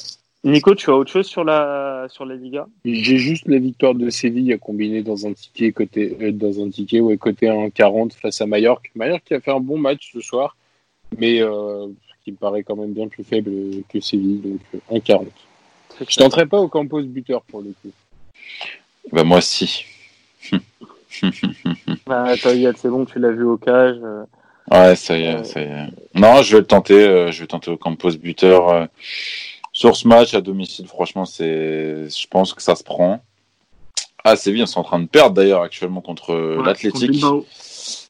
[0.45, 2.67] Nico, tu as autre chose sur la sur la Liga?
[2.83, 6.69] J'ai juste la victoire de Séville à combiner dans un ticket côté euh, dans un
[6.69, 8.89] ticket ouais, côté 1,40 face à Mallorca.
[8.95, 10.57] Mallorca qui a fait un bon match ce soir,
[11.17, 11.87] mais euh,
[12.23, 13.51] qui me paraît quand même bien plus faible
[13.87, 15.27] que Séville, donc 1,40.
[16.09, 17.91] Je tenterai pas au Campos buteur pour le coup.
[19.11, 19.85] Bah moi si.
[22.07, 23.97] bah, c'est bon, tu l'as vu au cage.
[24.03, 24.23] Euh,
[24.71, 25.87] ouais, ça y est, euh, ça y est.
[26.15, 27.07] Non, je vais le tenter.
[27.07, 28.87] Euh, je vais tenter au Campos buteur.
[29.73, 33.21] Sur ce match à domicile, franchement, c'est, je pense que ça se prend.
[34.23, 36.33] Ah, c'est bien, c'est en train de perdre d'ailleurs actuellement contre
[36.63, 37.21] l'Athletic.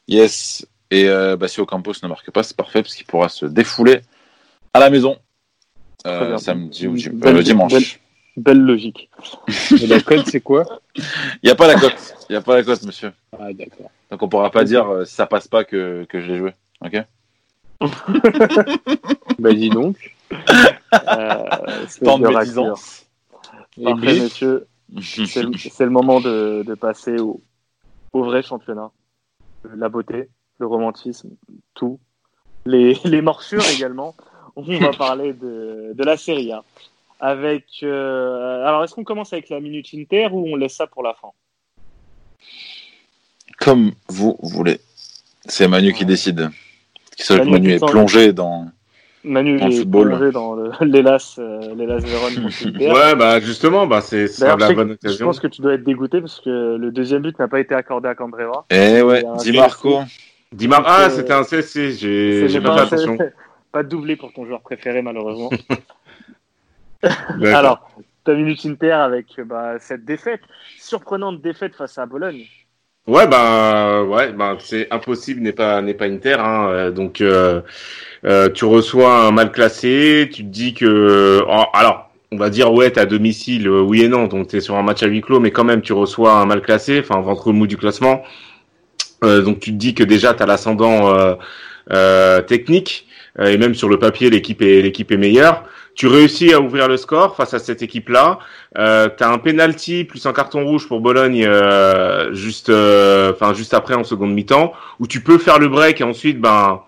[0.07, 0.67] Yes.
[0.91, 4.01] Et bah, si Ocampos ne marque pas, c'est parfait parce qu'il pourra se défouler
[4.73, 5.17] à la maison
[6.37, 6.95] samedi ou
[7.41, 7.99] dimanche.
[8.35, 9.09] Belle logique.
[9.81, 10.65] Et la cote, c'est quoi?
[10.95, 12.15] Il n'y a pas la cote.
[12.29, 13.13] Il n'y a pas la cote, monsieur.
[13.37, 13.91] Ah, d'accord.
[14.09, 16.53] Donc on pourra pas dire euh, si ça passe pas que, que je l'ai joué.
[16.81, 17.03] Ok?
[19.39, 20.15] Bah dis donc.
[20.93, 23.05] Euh, Tant de médisance.
[23.83, 24.67] Parfait, messieurs.
[25.01, 27.41] C'est le moment de, de passer au,
[28.11, 28.91] au, vrai championnat.
[29.75, 31.31] La beauté, le romantisme,
[31.73, 31.99] tout.
[32.65, 34.15] Les, les morsures également.
[34.55, 36.63] On va parler de, de la série A
[37.23, 37.65] avec.
[37.83, 41.13] Euh, alors, est-ce qu'on commence avec la minute Inter ou on laisse ça pour la
[41.13, 41.29] fin?
[43.57, 44.81] Comme vous voulez.
[45.45, 46.49] C'est Manu qui décide.
[47.29, 48.67] Manu, Manu est plongé dans.
[49.23, 50.31] Manu est football.
[50.31, 52.93] dans l'Elas euh, Véron.
[52.93, 55.17] ouais, bah justement, bah, c'est la bonne occasion.
[55.17, 57.73] Je pense que tu dois être dégoûté parce que le deuxième but n'a pas été
[57.73, 58.65] accordé à Candreva.
[58.69, 60.01] Eh ouais, Di Marco.
[60.51, 63.17] Di ah, c'était un CSC, j'ai pas fait attention.
[63.71, 65.49] Pas doublé pour ton joueur préféré, malheureusement.
[67.01, 67.89] Alors,
[68.23, 70.41] ta minute Inter avec bah, cette défaite,
[70.77, 72.45] surprenante défaite face à Bologne.
[73.05, 76.37] Ouais, bah, ouais, bah, c'est impossible, n'est pas, n'est pas Inter.
[76.39, 77.61] Hein, euh, donc, euh,
[78.23, 82.71] euh, tu reçois un mal classé, tu te dis que, oh, alors, on va dire
[82.73, 85.41] ouais, t'es à domicile, oui et non, donc t'es sur un match à huis clos,
[85.41, 88.23] mais quand même, tu reçois un mal classé, enfin, ventre mou du classement.
[89.21, 91.13] donc, tu te dis que déjà, t'as l'ascendant
[92.47, 93.07] technique
[93.39, 95.65] et même sur le papier, l'équipe est, l'équipe est meilleure.
[95.95, 98.39] Tu réussis à ouvrir le score face à cette équipe-là.
[98.77, 103.73] Euh, tu as un penalty plus un carton rouge pour Bologne euh, juste, euh, juste
[103.73, 106.81] après en seconde mi-temps, où tu peux faire le break et ensuite ben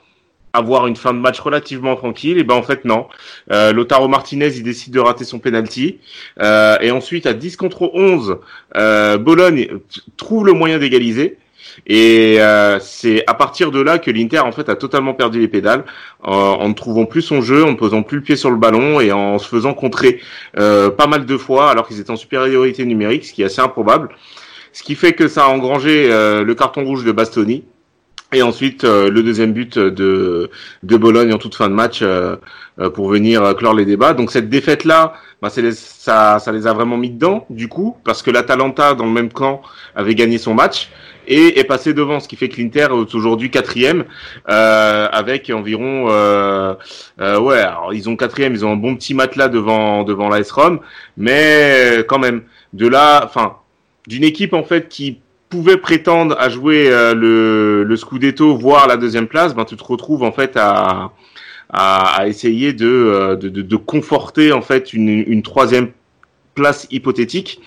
[0.56, 2.38] avoir une fin de match relativement tranquille.
[2.38, 3.08] Et ben en fait non.
[3.52, 6.00] Euh, Lotaro Martinez il décide de rater son penalty
[6.42, 8.38] euh, et ensuite à 10 contre 11,
[8.76, 9.80] euh, Bologne
[10.18, 11.38] trouve le moyen d'égaliser.
[11.88, 15.48] Et euh, c'est à partir de là que l'Inter en fait a totalement perdu les
[15.48, 15.84] pédales
[16.24, 19.00] en, ne trouvant plus son jeu, en ne posant plus le pied sur le ballon
[19.00, 20.20] et en se faisant contrer
[20.58, 23.62] euh, pas mal de fois alors qu'ils étaient en supériorité numérique, ce qui est assez
[23.62, 24.10] improbable.
[24.74, 27.64] Ce qui fait que ça a engrangé euh, le carton rouge de Bastoni.
[28.36, 30.50] Et ensuite, le deuxième but de,
[30.84, 32.04] de Bologne en toute fin de match
[32.94, 34.14] pour venir clore les débats.
[34.14, 38.32] Donc cette défaite-là, bah, ça, ça les a vraiment mis dedans, du coup, parce que
[38.32, 39.62] l'Atalanta, dans le même camp,
[39.96, 40.90] avait gagné son match
[41.28, 44.06] et est passé devant, ce qui fait que l'Inter est aujourd'hui quatrième
[44.50, 46.76] euh, avec environ euh,
[47.20, 50.52] euh, ouais, alors ils ont quatrième, ils ont un bon petit matelas devant devant l'AS
[50.52, 50.80] Rome,
[51.18, 52.44] mais quand même
[52.74, 53.58] de là, enfin
[54.08, 55.20] d'une équipe en fait qui
[55.50, 59.84] pouvait prétendre à jouer euh, le, le Scudetto, voire la deuxième place, ben tu te
[59.84, 61.12] retrouves en fait à
[61.70, 65.90] à, à essayer de, euh, de, de, de conforter en fait une, une troisième
[66.54, 67.60] place hypothétique.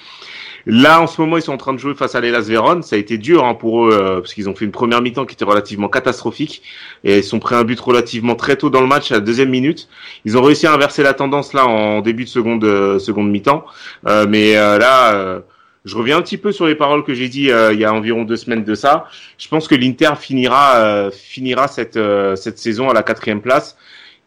[0.66, 2.82] Là, en ce moment, ils sont en train de jouer face à l'Elas Vérone.
[2.82, 5.24] Ça a été dur hein, pour eux euh, parce qu'ils ont fait une première mi-temps
[5.24, 6.62] qui était relativement catastrophique
[7.04, 9.48] et ils sont pris un but relativement très tôt dans le match à la deuxième
[9.48, 9.88] minute.
[10.24, 13.64] Ils ont réussi à inverser la tendance là en début de seconde euh, seconde mi-temps,
[14.06, 15.42] euh, mais là.
[15.84, 18.24] Je reviens un petit peu sur les paroles que j'ai dit il y a environ
[18.24, 19.06] deux semaines de ça.
[19.38, 21.98] Je pense que l'Inter finira finira cette
[22.36, 23.76] cette saison à la quatrième place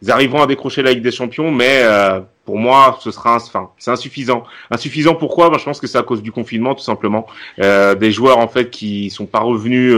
[0.01, 3.69] ils arriveront à décrocher la Ligue des Champions, mais euh, pour moi, ce sera, enfin,
[3.77, 4.43] c'est insuffisant.
[4.71, 5.49] Insuffisant pourquoi?
[5.49, 7.27] Ben, Je pense que c'est à cause du confinement, tout simplement.
[7.59, 9.95] Euh, des joueurs en fait qui sont pas revenus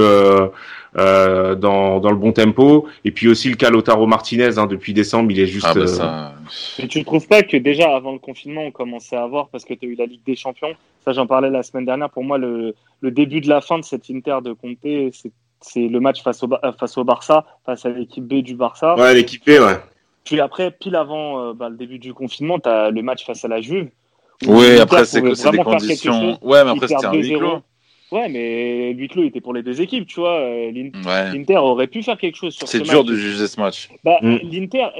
[0.97, 4.67] euh, euh, dans, dans le bon tempo, et puis aussi le cas Lotaro Martinez hein,
[4.67, 5.67] depuis décembre, il est juste.
[5.69, 6.33] Ah bah ça...
[6.79, 9.65] Mais tu ne trouves pas que déjà avant le confinement, on commençait à voir parce
[9.65, 10.75] que tu as eu la Ligue des Champions.
[11.03, 12.09] Ça, j'en parlais la semaine dernière.
[12.09, 15.31] Pour moi, le, le début de la fin de cette Inter de Conte, c'est
[15.65, 18.95] c'est le match face au, face au Barça, face à l'équipe B du Barça.
[18.95, 19.77] Ouais, l'équipe B, ouais.
[20.25, 23.45] Puis après, pile avant euh, bah, le début du confinement, tu as le match face
[23.45, 23.89] à la Juve.
[24.45, 26.37] Oui, après, c'est que c'est des conditions.
[26.41, 27.61] Ouais, mais après, c'était un huis clos.
[28.13, 30.39] Ouais, mais huis clos était pour les deux équipes, tu vois.
[30.39, 32.85] Euh, L'Inter aurait pu faire quelque chose sur ce match.
[32.85, 33.89] C'est dur de juger ce match.
[34.03, 34.37] Bah, mm.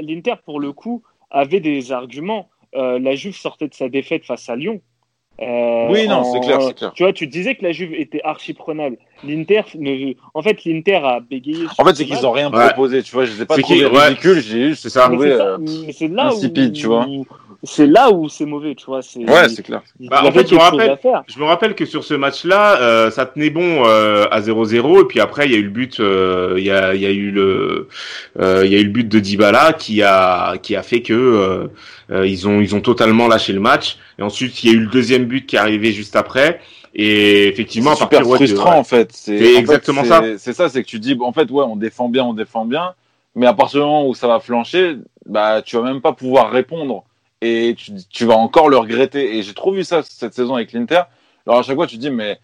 [0.02, 2.50] L'Inter, pour le coup, avait des arguments.
[2.76, 4.82] Euh, la Juve sortait de sa défaite face à Lyon.
[5.42, 6.92] Euh, oui, non, c'est clair, c'est clair.
[6.96, 8.98] Tu vois, tu disais que la Juve était archi prenable.
[9.26, 9.62] L'Inter,
[10.34, 11.66] en fait, l'Inter a bégayé.
[11.78, 13.26] En fait, c'est qu'ils ont rien proposé, tu vois.
[13.26, 15.10] Je les ai pas trouvés ridicules, j'ai juste, c'est ça.
[15.10, 17.08] Mais c'est là insipide, où, tu vois.
[17.66, 19.00] C'est là où c'est mauvais, tu vois.
[19.00, 19.82] Ouais, c'est clair.
[20.02, 23.26] Bah, en fait, je me, rappelle, je me rappelle que sur ce match-là, euh, ça
[23.26, 26.56] tenait bon euh, à 0-0, et puis après, il y a eu le but, euh,
[26.58, 27.88] il y, a, y a eu le,
[28.38, 31.70] il y a eu le but de Dybala qui a, qui a fait que
[32.12, 33.98] ils ont, ils ont totalement lâché le match.
[34.20, 36.60] Et ensuite, il y a eu le deuxième but qui est arrivé juste après.
[36.96, 39.12] Et effectivement, c'est super frustrant en fait.
[39.14, 40.22] C'est exactement ça.
[40.38, 42.94] C'est ça, c'est que tu dis, en fait, ouais, on défend bien, on défend bien,
[43.36, 46.52] mais à partir du moment où ça va flancher, bah, tu vas même pas pouvoir
[46.52, 47.04] répondre
[47.42, 49.38] et tu, tu vas encore le regretter.
[49.38, 51.02] Et j'ai trop vu ça cette saison avec l'Inter.
[51.48, 52.40] Alors à chaque fois, tu dis, mais,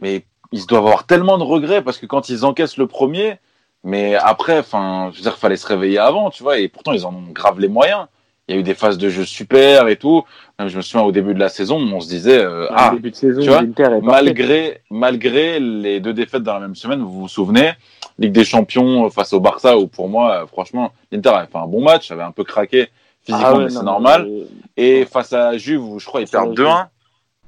[0.00, 3.38] mais ils doivent avoir tellement de regrets parce que quand ils encaissent le premier,
[3.84, 7.06] mais après, enfin, je veux dire, fallait se réveiller avant, tu vois, et pourtant ils
[7.06, 8.06] en ont grave les moyens
[8.48, 10.22] il y a eu des phases de jeu super et tout.
[10.58, 13.16] je me souviens au début de la saison, on se disait, euh, ah, début de
[13.16, 13.62] saison, tu vois,
[14.02, 17.72] malgré, malgré les deux défaites dans la même semaine, vous vous souvenez,
[18.18, 21.66] Ligue des Champions face au Barça, où pour moi, euh, franchement, l'Inter avait fait un
[21.66, 22.88] bon match, avait un peu craqué
[23.22, 24.28] physiquement, ah mais c'est normal.
[24.76, 26.86] Et face à Juve, où je crois ils perdent 2-1.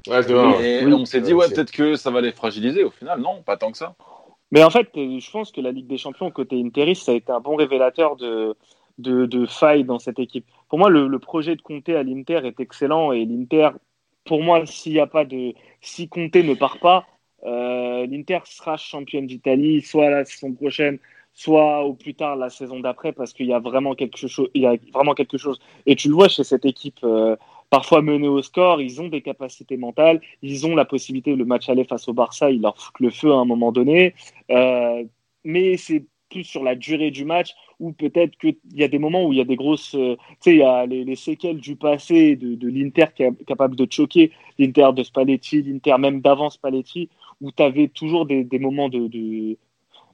[0.09, 0.61] Ouais, 2-1.
[0.63, 2.85] Et on s'est dit, ouais, peut-être que ça va les fragiliser.
[2.85, 3.95] Au final, non, pas tant que ça.
[4.51, 7.31] Mais en fait, je pense que la Ligue des Champions côté Interis, ça a été
[7.33, 8.57] un bon révélateur de,
[8.99, 10.47] de, de failles dans cette équipe.
[10.77, 13.71] Pour moi, le, projet de Conte à l'Inter est excellent et l'Inter,
[14.27, 17.07] pour moi, s'il n'y a pas de, si Conte ne part pas,
[17.45, 20.99] euh, l'Inter sera championne d'Italie, soit la saison prochaine,
[21.33, 24.51] soit au plus tard la saison d'après, parce qu'il y a vraiment quelque chose.
[24.53, 25.59] Il y a vraiment quelque chose.
[25.87, 27.37] Et tu le vois chez cette équipe, euh,
[27.71, 31.35] parfois menée au score, ils ont des capacités mentales, ils ont la possibilité.
[31.35, 34.15] Le match aller face au Barça, ils leur foutent le feu à un moment donné.
[34.51, 35.05] Euh,
[35.43, 39.25] mais c'est plus sur la durée du match ou peut-être qu'il y a des moments
[39.25, 39.95] où il y a des grosses.
[39.95, 43.23] Euh, tu sais, il y a les, les, séquelles du passé de, de l'Inter qui
[43.23, 47.09] est capable de choquer, l'Inter de Spalletti, l'Inter même d'avant Spalletti,
[47.41, 49.57] où tu avais toujours des, des moments de, de,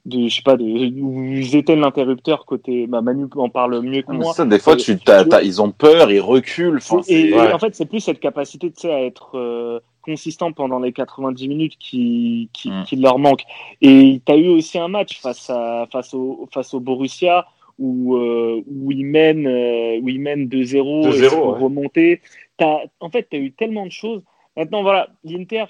[0.05, 2.87] de, je sais pas, de, où ils étaient l'interrupteur côté.
[2.87, 4.33] Bah, Manu en parle mieux que moi.
[4.33, 4.97] Ça, des fois, tu,
[5.43, 6.79] ils ont peur, ils reculent.
[7.07, 9.37] et, en fait, c'est plus cette capacité tu sais, à être.
[9.37, 12.83] Euh, consistant pendant les 90 minutes qui, qui, mm.
[12.83, 13.43] qui leur manque.
[13.81, 17.45] Et tu as eu aussi un match face, à, face, au, face au Borussia
[17.79, 22.91] où, euh, où ils mènent, euh, où ils mènent 2-0, 2-0, et pour ouais.
[22.99, 24.21] en fait, tu as eu tellement de choses.
[24.55, 25.65] Maintenant, voilà, l'Inter,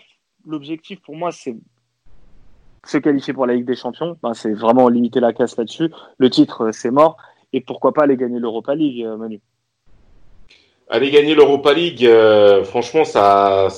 [0.45, 1.55] l'objectif pour moi, c'est
[2.85, 4.17] se qualifier pour la Ligue des Champions.
[4.21, 5.89] Ben, c'est vraiment limiter la casse là-dessus.
[6.17, 7.17] Le titre, euh, c'est mort.
[7.53, 9.39] Et pourquoi pas aller gagner l'Europa League, euh, Manu?
[10.89, 13.69] Aller gagner l'Europa League, euh, franchement, ça,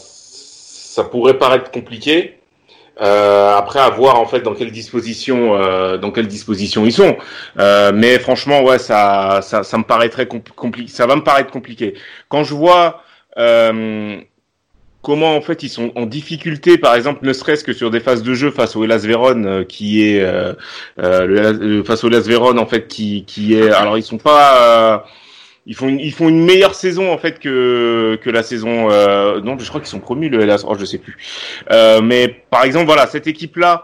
[0.96, 2.16] ça pourrait paraître compliqué.
[3.02, 7.18] Euh, après, à voir en fait dans quelle disposition, euh, dans quelle disposition ils sont.
[7.60, 10.90] Euh, mais franchement, ouais, ça, ça, ça me paraît très compliqué.
[10.90, 11.96] Ça va me paraître compliqué.
[12.30, 13.04] Quand je vois
[13.38, 14.16] euh,
[15.02, 18.24] comment en fait ils sont en difficulté, par exemple, ne serait-ce que sur des phases
[18.24, 20.54] de jeu face au Hellas Vérone, euh, qui est euh,
[21.00, 23.72] euh, le, le- face au Hellas Vérone en fait, qui, qui est.
[23.72, 25.06] Alors ils sont pas.
[25.66, 28.90] Euh, ils font une, ils font une meilleure saison en fait que que la saison
[28.92, 30.64] euh, non je crois qu'ils sont promus le Hellas.
[30.68, 31.18] Oh je sais plus.
[31.72, 33.84] Euh, mais par exemple voilà cette équipe là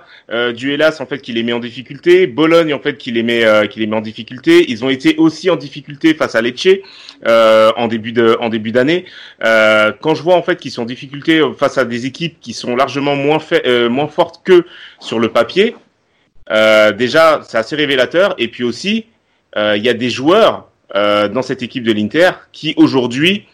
[0.53, 3.43] du Hellas en fait qui les met en difficulté Bologne en fait qui les met
[3.45, 6.67] euh, qui les met en difficulté ils ont été aussi en difficulté face à Lecce
[7.27, 9.05] euh, en début de en début d'année.
[9.43, 12.53] Euh, quand je vois en fait qu'ils sont en difficulté face à des équipes qui
[12.53, 14.65] sont largement moins fait, euh, moins fortes que
[14.99, 15.75] sur le papier
[16.51, 18.35] euh, déjà c'est assez révélateur.
[18.37, 19.05] Et puis aussi
[19.57, 23.45] euh, il y a des joueurs euh, dans cette équipe de l'Inter qui aujourd'hui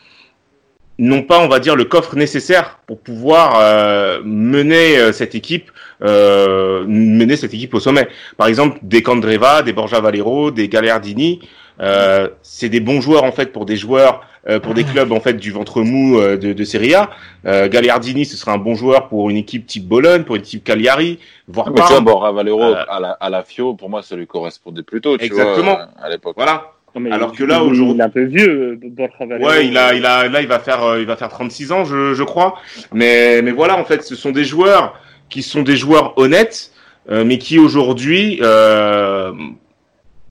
[1.00, 5.72] n'ont pas, on va dire, le coffre nécessaire pour pouvoir euh, mener euh, cette équipe,
[6.02, 8.08] euh, mener cette équipe au sommet.
[8.36, 11.42] Par exemple, des Candreva, des Borja Valero, des Gagliardini,
[11.80, 15.20] euh, c'est des bons joueurs en fait pour des joueurs, euh, pour des clubs en
[15.20, 17.12] fait du ventre mou euh, de, de Serie A.
[17.46, 20.64] Euh, Gagliardini, ce serait un bon joueur pour une équipe type Bologne, pour une type
[20.64, 22.06] Cagliari, voire Ah, Mais tu vois, Parme.
[22.06, 25.76] Borja Valero à, la, à la FIO, pour moi, ça lui correspondait plutôt, tu Exactement.
[25.76, 26.34] vois, à l'époque.
[26.36, 26.72] Voilà.
[27.00, 29.50] Mais Alors que là, aujourd'hui- Il est un peu vieux, euh, Borja Valero.
[29.50, 31.86] Ouais, il a, il a, là, il va faire, euh, il va faire 36 ans,
[31.86, 32.56] je, je crois.
[32.94, 36.72] Mais, mais voilà, en fait, ce sont des joueurs qui sont des joueurs honnêtes,
[37.10, 39.32] euh, mais qui aujourd'hui, euh,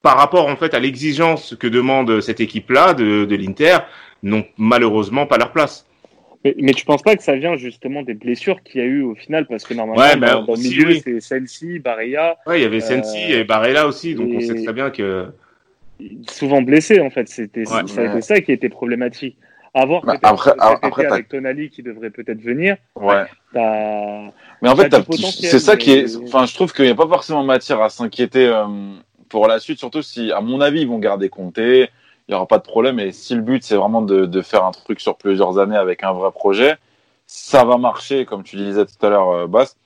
[0.03, 3.79] par rapport en fait à l'exigence que demande cette équipe-là de, de l'Inter,
[4.23, 5.87] n'ont malheureusement pas leur place.
[6.45, 9.03] Mais, mais tu penses pas que ça vient justement des blessures qu'il y a eu
[9.03, 9.47] au final?
[9.47, 11.03] Parce que normalement, Ouais, bah, dans, le milieu, oui.
[11.03, 14.63] c'est Sensi, Barilla, Ouais, il y avait Sensi Euh, et Barella aussi, donc on sait
[14.63, 15.27] très bien que.
[16.31, 17.29] Souvent blessés en fait.
[17.29, 18.21] C'était Ouais.
[18.21, 19.37] ça qui était problématique.
[19.79, 22.79] À voir Bah, après- après, avec Tonali qui devrait peut-être venir.
[22.95, 23.25] Ouais.
[23.53, 24.31] T'as-
[24.63, 24.91] Mais en fait,
[25.33, 26.17] c'est ça qui est.
[26.17, 28.65] Enfin, je trouve qu'il n'y a pas forcément matière à s'inquiéter euh,
[29.29, 31.91] pour la suite, surtout si, à mon avis, ils vont garder Comté.
[32.27, 32.99] Il n'y aura pas de problème.
[33.01, 36.03] Et si le but, c'est vraiment de, de faire un truc sur plusieurs années avec
[36.05, 36.77] un vrai projet,
[37.27, 39.77] ça va marcher, comme tu disais tout à l'heure, euh, Bass.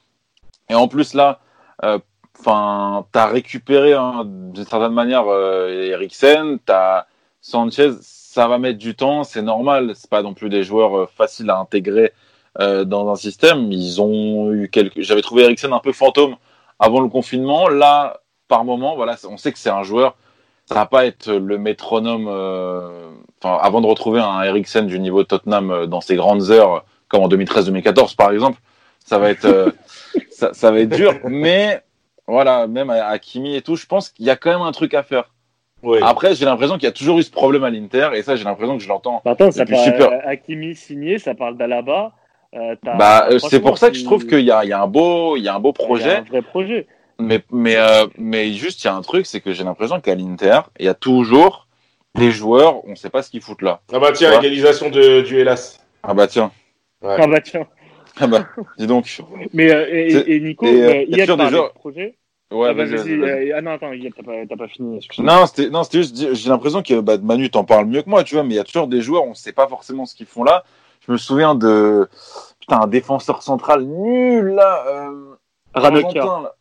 [0.71, 1.41] Et en plus, là,
[1.85, 1.99] euh,
[2.41, 7.07] enfin, t'as récupéré hein, d'une certaine manière euh, Eriksen, t'as
[7.41, 7.93] Sanchez.
[8.03, 9.93] Ça va mettre du temps, c'est normal.
[9.95, 12.13] C'est pas non plus des joueurs euh, faciles à intégrer
[12.61, 13.71] euh, dans un système.
[13.73, 15.01] Ils ont eu quelques.
[15.01, 16.37] J'avais trouvé Eriksen un peu fantôme
[16.79, 17.69] avant le confinement.
[17.69, 20.17] Là, par moment, voilà, on sait que c'est un joueur.
[20.67, 22.27] Ça va pas être le métronome.
[22.29, 23.11] euh,
[23.43, 27.23] Enfin, avant de retrouver un Eriksen du niveau de Tottenham dans ses grandes heures, comme
[27.23, 28.61] en 2013-2014 par exemple,
[29.03, 29.73] ça va être,
[30.31, 31.15] ça, ça va être dur.
[31.25, 31.83] Mais
[32.31, 34.95] voilà, même à Hakimi et tout, je pense qu'il y a quand même un truc
[34.95, 35.31] à faire.
[35.83, 35.99] Oui.
[36.03, 38.45] Après, j'ai l'impression qu'il y a toujours eu ce problème à l'Inter, et ça, j'ai
[38.45, 39.23] l'impression que je l'entends.
[39.25, 40.11] Bah, Attends, ça parle super.
[40.27, 42.13] Hakimi signé, ça parle d'Alaba.
[42.55, 45.37] Euh, Bah, euh, c'est pour ça que je trouve qu'il y y a un beau,
[45.37, 46.17] il y a un beau il y a projet.
[46.17, 46.87] un vrai projet.
[47.19, 50.15] Mais, mais, euh, mais juste, il y a un truc, c'est que j'ai l'impression qu'à
[50.15, 51.67] l'Inter, il y a toujours
[52.17, 53.81] des joueurs, on ne sait pas ce qu'ils foutent là.
[53.93, 55.79] Ah bah tiens, égalisation de, du Hellas.
[56.03, 56.51] Ah bah tiens,
[57.03, 57.17] Ouais.
[57.19, 57.67] Ah bah tiens.
[58.21, 58.47] ah bah,
[58.79, 59.23] dis donc.
[59.55, 59.87] Mais euh,
[60.27, 62.17] et, Nico, et, euh, il y a des joueurs- projet.
[62.51, 63.51] Ouais, ah, bah, vas-y, vas-y.
[63.51, 64.99] euh, ah non, attends, t'as pas, t'as pas fini.
[65.19, 68.25] Non, c'était, non, c'était juste, j'ai l'impression que bah, Manu t'en parle mieux que moi,
[68.25, 70.15] tu vois, mais il y a toujours des joueurs, on ne sait pas forcément ce
[70.15, 70.65] qu'ils font là.
[71.07, 72.09] Je me souviens de,
[72.61, 75.35] putain, un défenseur central nul là, euh,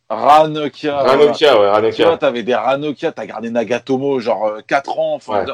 [0.08, 1.12] voilà.
[1.12, 5.14] Ranocchia, ouais, Tu vois, t'avais des Ranocchia, t'as gardé Nagatomo, genre euh, 4 ans.
[5.14, 5.52] enfin, Ouais.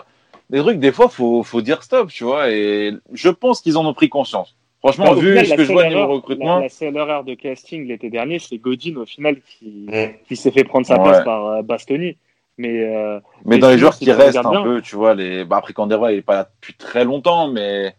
[0.51, 2.51] Des trucs, des fois, faut, faut dire stop, tu vois.
[2.51, 4.55] Et je pense qu'ils en ont pris conscience.
[4.93, 6.97] Franchement, vu final, ce la que je seule vois niveau erreur- recrutement, La, la seule
[6.97, 9.87] erreur de casting l'été dernier, c'est Godin au final qui,
[10.28, 11.03] qui s'est fait prendre sa Ouais.
[11.05, 12.16] place par euh, Bastoni.
[12.59, 15.45] Mais euh, mais mais dans les joueurs qui restent un bien- peu, tu vois, les...
[15.45, 17.95] bah, après Candera, il est pas là depuis très longtemps, mais,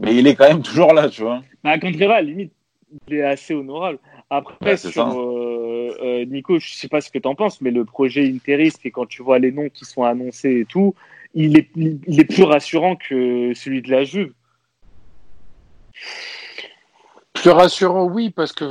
[0.00, 1.42] mais il est quand même toujours là, tu vois.
[1.62, 2.52] bah, la limite,
[3.08, 3.98] il est assez honorable.
[4.30, 7.70] Après, Ouais, sur euh, euh, Nico, je sais pas ce que tu en penses, mais
[7.70, 10.94] le projet interiste, et quand tu vois les noms qui sont annoncés et tout,
[11.34, 14.32] il est, il est plus rassurant que celui de la Juve.
[17.34, 18.64] Plus rassurant, oui, parce que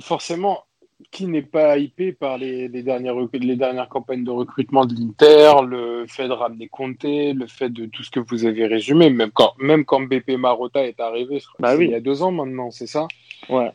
[0.00, 0.64] forcément,
[1.10, 4.94] qui n'est pas hypé par les, les, dernières, rec- les dernières campagnes de recrutement de
[4.94, 9.10] l'Inter, le fait de ramener Conte, le fait de tout ce que vous avez résumé,
[9.10, 11.86] même quand, même quand BP Marotta est arrivé, Bah oui.
[11.86, 13.06] il y a deux ans maintenant, c'est ça?
[13.48, 13.70] Ouais.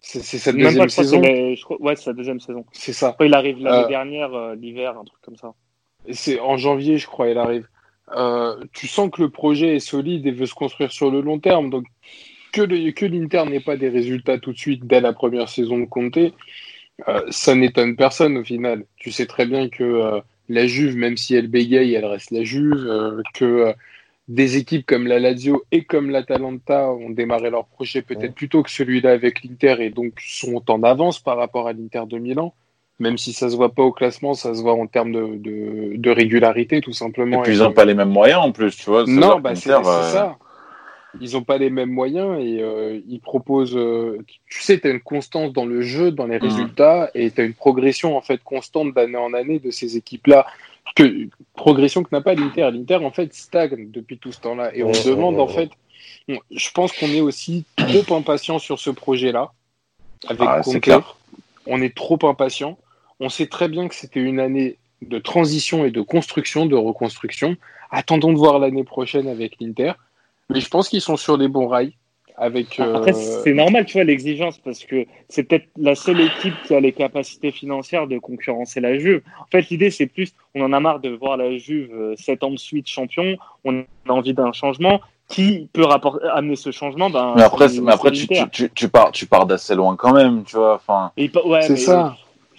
[0.00, 1.20] C'est cette Même deuxième saison?
[1.20, 2.64] la- je crois- ouais, c'est sa deuxième saison.
[2.72, 3.08] C'est ça.
[3.08, 5.52] Après, il arrive l'année Euh, dernière, euh, l'hiver, un truc comme ça.
[6.12, 7.68] C'est en janvier, je crois, elle arrive.
[8.14, 11.38] Euh, tu sens que le projet est solide et veut se construire sur le long
[11.38, 11.70] terme.
[11.70, 11.86] Donc,
[12.52, 12.62] que,
[13.04, 16.18] l'Inter n'ait pas des résultats tout de suite dès la première saison de Conte,
[17.08, 18.84] euh, ça n'étonne personne au final.
[18.96, 22.44] Tu sais très bien que euh, la Juve, même si elle bégaye, elle reste la
[22.44, 23.74] Juve, que
[24.28, 28.62] des équipes comme la Lazio et comme l'Atalanta ont démarré leur projet peut-être plus tôt
[28.62, 32.54] que celui-là avec l'Inter et donc sont en avance par rapport à l'Inter de Milan
[32.98, 35.96] même si ça se voit pas au classement, ça se voit en termes de, de,
[35.96, 37.40] de régularité, tout simplement.
[37.40, 39.04] Et puis ils n'ont pas les mêmes moyens en plus, tu vois.
[39.06, 39.82] Non, bah c'est euh...
[39.82, 40.36] ça.
[41.20, 43.76] Ils n'ont pas les mêmes moyens et euh, ils proposent.
[43.76, 46.42] Euh, tu sais, tu as une constance dans le jeu, dans les mm.
[46.42, 50.46] résultats, et tu as une progression en fait constante d'année en année de ces équipes-là.
[50.94, 52.70] Que, progression que n'a pas l'Inter.
[52.70, 54.74] L'Inter en fait stagne depuis tout ce temps-là.
[54.74, 55.70] Et on se demande en fait.
[56.28, 59.52] je pense qu'on est aussi trop impatient sur ce projet-là.
[60.28, 60.60] Avec ah,
[61.66, 62.78] On est trop impatient.
[63.20, 67.56] On sait très bien que c'était une année de transition et de construction, de reconstruction.
[67.90, 69.92] Attendons de voir l'année prochaine avec l'Inter.
[70.50, 71.92] Mais je pense qu'ils sont sur des bons rails.
[72.38, 76.52] Avec, Après, euh, c'est normal, tu vois, l'exigence, parce que c'est peut-être la seule équipe
[76.66, 79.22] qui a les capacités financières de concurrencer la Juve.
[79.40, 82.44] En fait, l'idée, c'est plus, on en a marre de voir la Juve euh, sept
[82.44, 85.00] ans de suite champion, on a envie d'un changement.
[85.28, 85.86] Qui peut
[86.32, 87.10] amener ce changement?
[87.10, 90.44] Ben, Mais après, mais après tu, tu, tu, pars, tu pars d'assez loin quand même,
[90.44, 90.74] tu vois.
[90.74, 92.16] Enfin, ouais, c'est ça.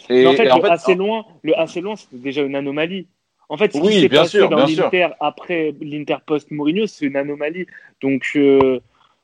[0.09, 3.07] Et, en fait, le, assez loin, le assez loin, c'était déjà une anomalie.
[3.49, 7.65] En fait, ce qui s'est passé dans l'Inter après l'Inter post Mourinho, c'est une anomalie.
[8.01, 8.79] Donc, euh,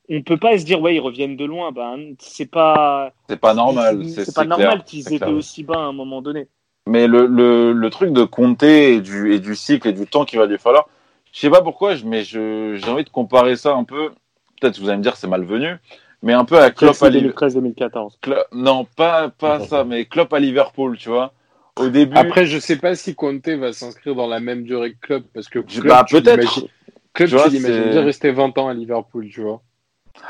[0.09, 1.71] on peut pas se dire ouais, ils reviennent de loin.
[1.71, 3.11] Ben, c'est pas.
[3.29, 4.05] C'est pas normal.
[4.07, 6.47] C'est pas normal qu'ils étaient aussi bas à un moment donné.
[6.87, 10.25] Mais le, le, le truc de compter et du, et du cycle et du temps
[10.25, 10.89] qu'il va lui falloir,
[11.31, 14.11] je sais pas pourquoi, mais j'ai envie de comparer ça un peu.
[14.59, 15.75] Peut-être que vous allez me dire c'est malvenu,
[16.23, 18.13] mais un peu à Klopp à 2013-2014.
[18.53, 21.33] Non, pas, pas ça, mais Klopp à Liverpool, tu vois.
[21.75, 22.15] Au début.
[22.15, 25.49] Après, je sais pas si Conte va s'inscrire dans la même durée que Klopp, parce
[25.49, 26.67] que Klopp, bah, peut-être.
[27.13, 29.61] Klopp, tu l'imagines bien rester 20 ans à Liverpool, tu vois.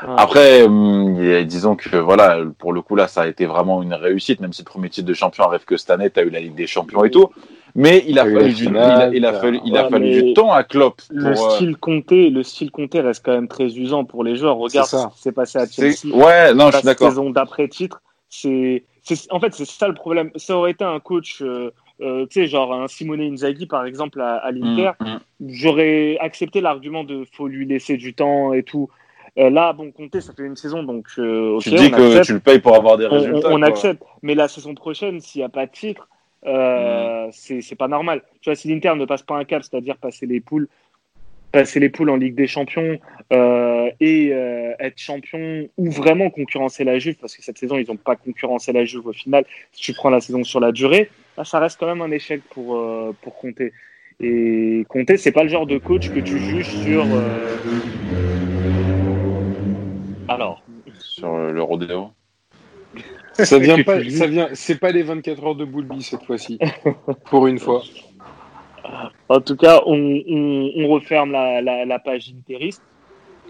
[0.00, 4.40] Après, hum, disons que voilà, pour le coup là, ça a été vraiment une réussite,
[4.40, 6.40] même si le premier titre de champion arrive que cette année, tu as eu la
[6.40, 7.30] Ligue des Champions et tout.
[7.76, 10.52] Mais il a fallu, du, il a, il a fallu, il a fallu du temps
[10.52, 11.02] à Klopp.
[11.10, 14.56] le euh, style compté, le style compté reste quand même très usant pour les joueurs.
[14.56, 16.14] Regarde ce qui s'est passé à Chelsea.
[16.14, 17.08] Ouais, non, je suis d'accord.
[17.08, 18.84] Saison d'après titre, c'est,
[19.30, 20.30] en fait, c'est ça le problème.
[20.36, 24.20] Ça aurait été un coach, euh, euh, tu sais, genre un Simone Inzaghi par exemple
[24.20, 24.92] à, à l'Inter.
[25.00, 25.20] Mm, mm.
[25.48, 28.88] J'aurais accepté l'argument de faut lui laisser du temps et tout.
[29.36, 32.60] Là, bon, compter, ça fait une saison, donc euh, tu dis que tu le payes
[32.60, 33.48] pour avoir des résultats.
[33.50, 36.08] On, on accepte, mais la saison prochaine, s'il n'y a pas de titre,
[36.46, 38.22] euh, c'est pas normal.
[38.40, 40.68] Tu vois, si l'Inter ne passe pas un cap, c'est-à-dire passer les poules,
[41.52, 42.98] passer les poules en Ligue des Champions
[43.32, 47.88] euh, et euh, être champion ou vraiment concurrencer la Juve, parce que cette saison ils
[47.88, 49.44] n'ont pas concurrencé la Juve au final.
[49.72, 51.10] Si tu prends la saison sur la durée,
[51.42, 52.78] ça reste quand même un échec pour
[53.22, 53.72] pour compter.
[54.20, 57.04] Et compter, c'est pas le genre de coach que tu juges sur.
[60.34, 60.62] Alors.
[60.98, 62.10] Sur le rodéo.
[63.32, 66.58] Ça vient pas, ça vient, c'est pas les 24 heures de Boulby cette fois-ci,
[67.24, 67.82] pour une fois.
[69.28, 72.82] En tout cas, on, on, on referme la, la, la, page interiste.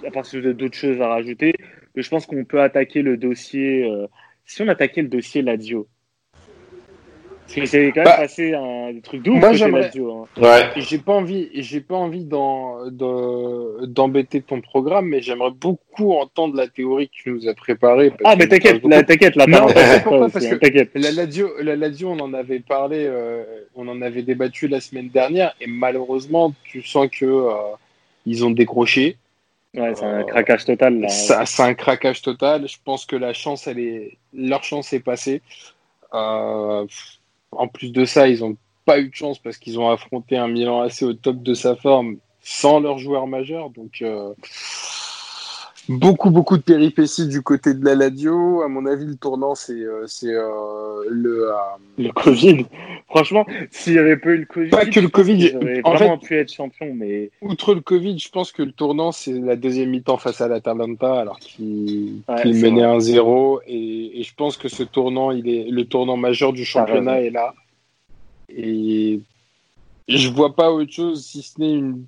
[0.06, 1.54] À part si vous avez d'autres choses à rajouter,
[1.94, 3.84] je pense qu'on peut attaquer le dossier.
[3.84, 4.06] Euh,
[4.46, 5.88] si on attaquait le dossier Lazio,
[7.46, 9.34] c'est quand même bah, passé un truc doux.
[9.34, 9.90] Moi, j'aimerais.
[9.96, 10.24] Hein.
[10.36, 10.70] Ouais.
[10.76, 17.08] J'ai pas envie, j'ai pas envie d'embêter ton programme, mais j'aimerais beaucoup entendre la théorie
[17.08, 18.12] que tu nous as préparée.
[18.24, 19.46] Ah, mais t'inquiète, t'inquiète, là.
[19.46, 19.66] Non,
[20.02, 24.22] pourquoi Parce que la Lazio, la Lazio, on en avait parlé, euh, on en avait
[24.22, 27.52] débattu la semaine dernière, et malheureusement, tu sens que euh,
[28.26, 29.16] ils ont décroché.
[29.74, 31.06] Ouais, c'est un craquage total.
[31.08, 32.68] C'est un craquage total.
[32.68, 35.42] Je pense que la chance, elle est, leur chance est passée.
[36.14, 36.86] Euh,
[37.58, 40.48] en plus de ça, ils n'ont pas eu de chance parce qu'ils ont affronté un
[40.48, 43.70] Milan assez au top de sa forme sans leur joueur majeur.
[43.70, 44.34] Donc, euh,
[45.88, 48.62] beaucoup, beaucoup de péripéties du côté de la Ladio.
[48.62, 51.50] À mon avis, le tournant, c'est euh, euh, le,
[51.98, 52.66] le Covid.
[53.08, 55.52] Franchement, s'il n'y avait pas eu le Covid, pas que le Covid,
[55.84, 56.92] en vraiment pu être champion.
[56.94, 60.48] Mais outre le Covid, je pense que le tournant, c'est la deuxième mi-temps face à
[60.48, 63.60] l'Atalanta, alors qu'il menait 1-0.
[63.66, 67.30] Et, et, je pense que ce tournant, il est le tournant majeur du championnat est
[67.30, 67.54] là.
[68.48, 69.20] Et
[70.08, 72.06] je vois pas autre chose si ce n'est une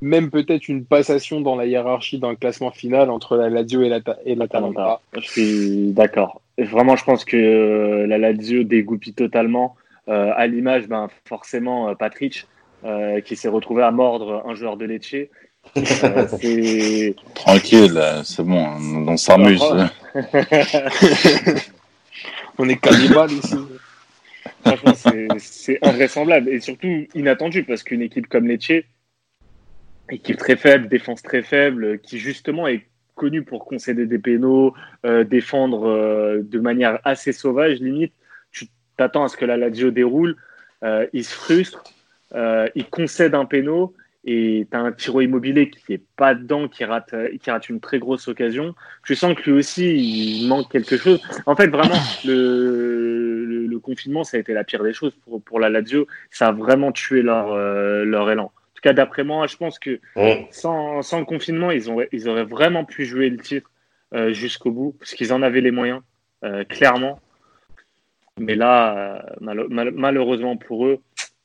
[0.00, 3.88] même peut-être une passation dans la hiérarchie dans le classement final entre la Lazio et
[3.88, 5.00] la, et la Talenta.
[5.14, 6.42] Je suis d'accord.
[6.58, 9.76] Vraiment, je pense que euh, la Lazio dégoupille totalement.
[10.08, 12.46] Euh, à l'image, ben, forcément, euh, Patrick,
[12.84, 15.14] euh, qui s'est retrouvé à mordre un joueur de Lecce.
[15.76, 18.64] Euh, Tranquille, c'est bon,
[19.08, 19.64] on s'amuse.
[22.58, 23.56] on est cannibales ici.
[24.64, 24.92] Franchement,
[25.38, 28.84] c'est invraisemblable et surtout inattendu parce qu'une équipe comme Lecce,
[30.10, 35.24] équipe très faible, défense très faible, qui justement est connue pour concéder des pénaux, euh,
[35.24, 38.12] défendre euh, de manière assez sauvage, limite,
[38.52, 40.36] tu t'attends à ce que la Lazio déroule,
[40.84, 41.82] euh, il se frustre,
[42.74, 43.94] il concède un pénau
[44.24, 47.80] et tu as un tiro immobilier qui est pas dedans, qui rate, qui rate une
[47.80, 48.74] très grosse occasion.
[49.04, 51.22] Je sens que lui aussi, il manque quelque chose.
[51.46, 51.94] En fait, vraiment,
[52.24, 56.08] le, le, confinement, ça a été la pire des choses pour, pour la Lazio.
[56.30, 57.56] Ça a vraiment tué leur,
[58.04, 60.00] leur élan tout cas, d'après moi, je pense que
[60.50, 63.70] sans, sans, le confinement, ils, ont, ils auraient vraiment pu jouer le titre
[64.14, 66.02] euh, jusqu'au bout, parce qu'ils en avaient les moyens,
[66.44, 67.18] euh, clairement.
[68.38, 71.00] Mais là, euh, malheureusement pour eux,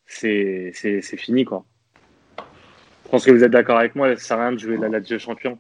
[0.06, 0.74] c'est
[1.18, 1.46] fini.
[1.46, 1.64] Quoi.
[3.06, 4.90] Je pense que vous êtes d'accord avec moi, ça sert à rien de jouer la
[4.90, 5.58] Lazio champion.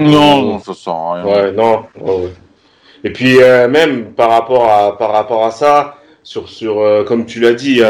[0.00, 1.24] Non, non, ça sert à rien.
[1.24, 1.86] Ouais, non.
[3.04, 7.54] Et puis, même par rapport à, par rapport à ça, sur, sur comme tu l'as
[7.54, 7.82] dit,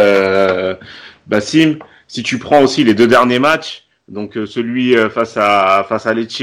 [1.27, 1.79] Bassim,
[2.09, 6.07] si tu prends aussi les deux derniers matchs, donc euh, celui euh, face à face
[6.07, 6.43] à Lecce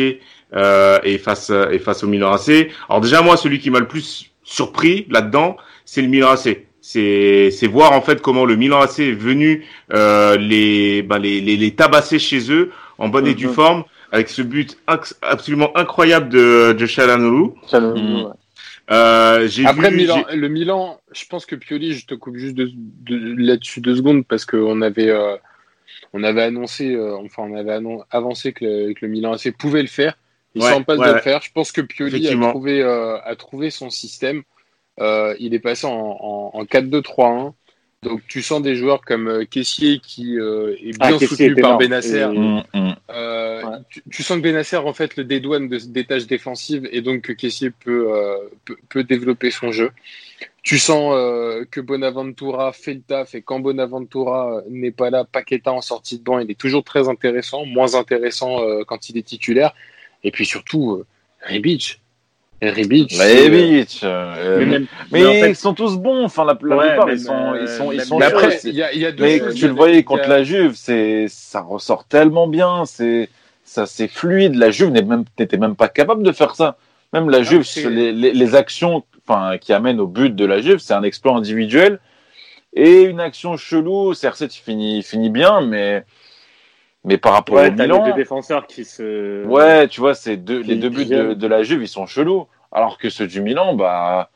[0.53, 2.70] euh, et face et face au Milan AC.
[2.88, 6.68] Alors déjà moi celui qui m'a le plus surpris là-dedans, c'est le Milan AC.
[6.82, 11.41] C'est c'est voir en fait comment le Milan AC est venu euh, les, ben, les,
[11.41, 13.53] les les tabasser chez eux en bonne et due mhm.
[13.53, 14.78] forme avec ce but
[15.24, 17.49] absolument incroyable de de Chalanoglu.
[17.74, 18.34] Mhm.
[18.91, 22.72] Euh, Après Milan, le Milan, je pense que Pioli, je te coupe juste de,
[23.09, 25.36] là-dessus deux secondes parce qu'on avait euh,
[26.16, 27.78] on avait annoncé, euh, enfin, on avait
[28.09, 28.63] avancé que
[28.99, 30.18] le, Milan AC pouvait le faire.
[30.55, 31.41] Il ouais, s'en passe de le faire.
[31.41, 34.43] Je pense que Pioli a trouvé, euh, a trouvé son système.
[35.01, 37.51] Euh, il est passé en, en, 4-2-3-1.
[38.01, 42.28] Donc tu sens des joueurs comme Caissier qui est bien ah, soutenu par Benacer.
[42.28, 42.95] Mm, mm.
[44.09, 47.34] tu, sens que Benacer en fait le dédouane de, des tâches défensives et donc que
[47.34, 48.07] Caissier peut,
[48.63, 49.91] peut, peut, développer son jeu.
[50.66, 55.24] Tu sens euh, que Bonaventura fait le taf et quand Bonaventura euh, n'est pas là,
[55.24, 59.18] Paqueta en sortie de banc, il est toujours très intéressant, moins intéressant euh, quand il
[59.20, 59.76] est titulaire.
[60.24, 61.03] Et puis surtout,
[61.47, 62.01] Rebic.
[62.63, 63.13] Rebic.
[63.13, 64.03] Rebic.
[65.11, 66.26] mais, ils sont tous bons.
[66.26, 68.18] Enfin, la, plupart, ils sont, ils sont, ils sont.
[68.18, 71.28] Mais après, il y a, y a mais tu le voyais contre la Juve, c'est,
[71.28, 72.86] ça ressort tellement bien.
[72.88, 73.30] C'est,
[73.63, 74.55] ça, c'est fluide.
[74.55, 75.26] La Juve n'était même,
[75.59, 76.76] même pas capable de faire ça.
[77.14, 79.03] Même la Juve, les, les, les, actions
[79.62, 80.80] qui amène au but de la Juve.
[80.80, 81.99] C'est un exploit individuel
[82.74, 84.12] et une action chelou.
[84.14, 86.06] CR7 finit, finit bien, mais
[87.06, 89.45] mais par rapport ouais, au Milan, les deux défenseurs qui se.
[89.45, 92.47] Ouais, tu vois, c'est deux, les deux buts de, de, la Juve, ils sont chelous.
[92.72, 94.32] Alors que ceux du Milan, bah,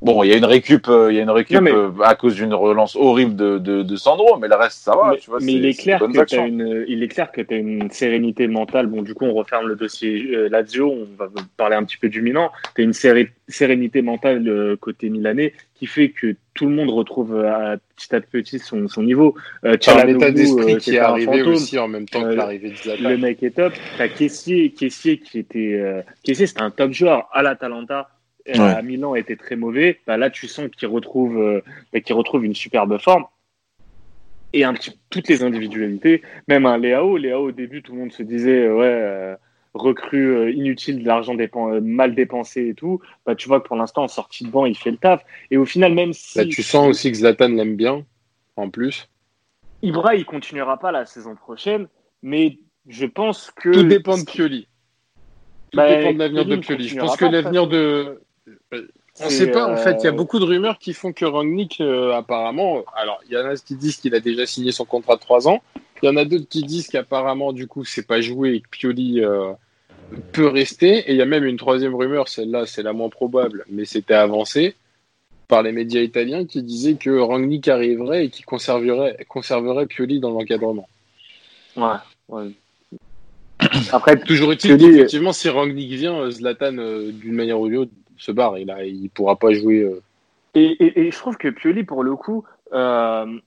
[0.00, 2.36] Bon, il y a une récup, euh, il y a une récup euh, à cause
[2.36, 5.10] d'une relance horrible de, de, de, Sandro, mais le reste ça va.
[5.10, 7.54] Mais, tu vois, mais il est clair que as une, il est clair que tu
[7.54, 8.86] as une sérénité mentale.
[8.86, 12.08] Bon, du coup, on referme le dossier euh, Lazio, on va parler un petit peu
[12.08, 12.52] du Milan.
[12.76, 12.92] Tu as une
[13.48, 18.20] sérénité mentale euh, côté milanais qui fait que tout le monde retrouve à, petit à
[18.20, 19.34] petit son, son niveau.
[19.64, 22.76] Euh, tu as l'état d'esprit qui est arrivé aussi en même temps que l'arrivée de
[22.76, 23.08] Zlatan.
[23.08, 23.72] Le mec est top.
[23.96, 28.08] Tu as Kessier, Kessier qui était, Kessier c'était un top joueur à l'Atalanta
[28.54, 32.54] à Milan était très mauvais, bah là tu sens qu'il retrouve, euh, bah, retrouve une
[32.54, 33.24] superbe forme
[34.52, 36.22] et un petit, toutes les individualités.
[36.48, 39.36] Même un Léao, Léao au début tout le monde se disait euh, ouais euh,
[39.74, 41.36] recrue inutile, de l'argent
[41.82, 43.00] mal dépensé et tout.
[43.26, 45.56] Bah tu vois que pour l'instant en sortie de banc il fait le taf et
[45.56, 48.04] au final même si tu sens aussi que Zlatan l'aime bien
[48.56, 49.08] en plus.
[49.82, 51.86] Ibra il continuera pas la saison prochaine,
[52.22, 54.66] mais je pense que tout dépend de Pioli.
[55.70, 56.88] Tout bah, dépend de l'avenir de Pioli.
[56.88, 58.22] Je pense que l'avenir de
[59.20, 61.12] on ne sait pas, en fait, il y a euh, beaucoup de rumeurs qui font
[61.12, 64.70] que Rangnick, euh, apparemment, alors il y en a qui disent qu'il a déjà signé
[64.70, 65.62] son contrat de 3 ans,
[66.02, 68.68] il y en a d'autres qui disent qu'apparemment, du coup, c'est pas joué et que
[68.68, 69.52] Pioli euh,
[70.32, 73.64] peut rester, et il y a même une troisième rumeur, celle-là, c'est la moins probable,
[73.68, 74.76] mais c'était avancé
[75.48, 80.30] par les médias italiens qui disaient que Rangnick arriverait et qui conserverait, conserverait Pioli dans
[80.30, 80.88] l'encadrement.
[81.76, 82.52] Ouais,
[83.92, 88.58] Après, toujours est-il qu'effectivement, si Rangnick vient, Zlatan, d'une manière ou d'une autre, se barre.
[88.58, 89.80] Il, a, il pourra pas jouer.
[89.80, 90.02] Euh.
[90.54, 93.38] Et, et, je trouve que Pioli, pour le coup, euh,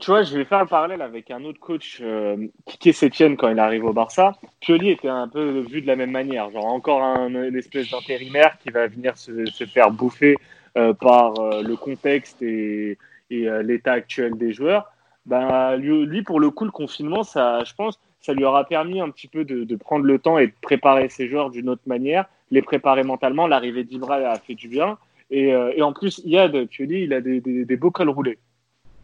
[0.00, 3.58] tu vois, je vais faire un parallèle avec un autre coach, euh, Kike quand il
[3.58, 4.32] arrive au Barça.
[4.60, 6.50] Pioli était un peu vu de la même manière.
[6.50, 10.36] Genre, encore un, une espèce d'intérimaire qui va venir se, se faire bouffer
[10.76, 12.98] euh, par le contexte et,
[13.30, 14.90] et l'état actuel des joueurs.
[15.26, 19.00] Ben, lui, lui, pour le coup, le confinement, ça, je pense, ça lui aura permis
[19.00, 22.26] un petit peu de prendre le temps et de préparer ses joueurs d'une autre manière
[22.52, 23.48] les préparer mentalement.
[23.48, 24.98] L'arrivée d'Ibra a fait du bien.
[25.30, 28.10] Et, euh, et en plus, Yad, tu dis, il a des, des, des beaux cols
[28.10, 28.38] roulés.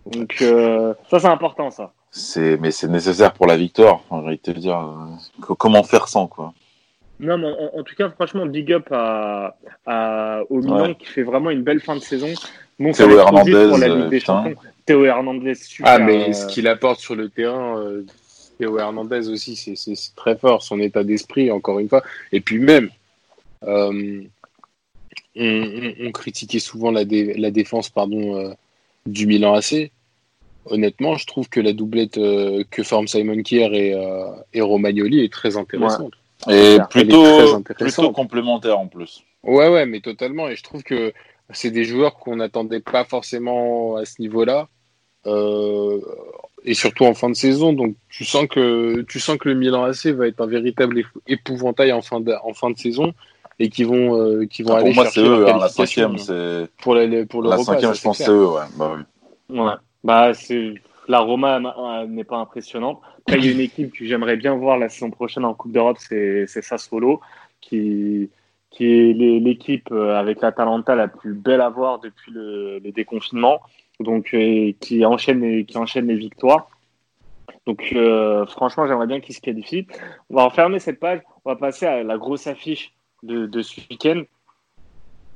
[0.07, 1.93] Donc euh, ça, c'est important, ça.
[2.11, 4.01] C'est, mais c'est nécessaire pour la victoire.
[4.11, 6.53] J'ai envie de te dire, euh, comment faire sans, quoi.
[7.21, 11.51] Non, mais en, tout cas, franchement, big up à, à au Milan qui fait vraiment
[11.51, 12.29] une belle fin de saison.
[12.79, 14.55] Bon, Théo Hernandez, pour la Ligue des Champions.
[14.87, 15.93] Théo Hernandez, super.
[15.93, 18.07] Ah, mais ce qu'il apporte sur le terrain, euh,
[18.59, 20.63] Théo Hernandez aussi, c'est très fort.
[20.63, 22.05] Son état d'esprit, encore une fois.
[22.31, 22.89] Et puis même,
[23.65, 24.23] euh,
[25.37, 28.53] on, critiquait souvent la, la défense pardon, euh,
[29.07, 29.91] du Milan AC.
[30.67, 33.95] Honnêtement, je trouve que la doublette que forment Simon Kier et,
[34.53, 36.13] et Romagnoli est très intéressante.
[36.51, 39.23] Et plutôt, plutôt complémentaire en plus.
[39.43, 40.49] Ouais, ouais, mais totalement.
[40.49, 41.15] Et je trouve que
[41.51, 44.69] c'est des joueurs qu'on n'attendait pas forcément à ce niveau-là.
[45.27, 46.01] Euh,
[46.65, 47.73] et surtout en fin de saison.
[47.73, 51.93] Donc tu sens que tu sens que le Milan AC va être un véritable épouvantail
[51.93, 53.15] en fin de, en fin de saison
[53.59, 56.19] et qui vont euh, qui vont ah, aller pour moi, chercher eux, hein, la cinquième
[56.19, 59.59] c'est pour la pour le la cinquième je pense c'est eux ouais bah oui.
[59.59, 60.75] ouais bah c'est
[61.09, 63.01] la Roma n'est pas impressionnante.
[63.21, 65.73] Après, il y a une équipe que j'aimerais bien voir la saison prochaine en Coupe
[65.73, 67.21] d'Europe, c'est Sassuolo,
[67.61, 68.31] qui,
[68.71, 73.61] qui est l'équipe euh, avec la Talenta la plus belle à voir depuis le, déconfinement,
[74.01, 76.69] donc euh, qui enchaîne les, qui enchaîne les victoires.
[77.67, 79.87] Donc euh, franchement, j'aimerais bien qu'ils se qualifient.
[80.31, 81.21] On va refermer cette page.
[81.45, 82.93] On va passer à la grosse affiche
[83.23, 84.23] de, de ce week-end.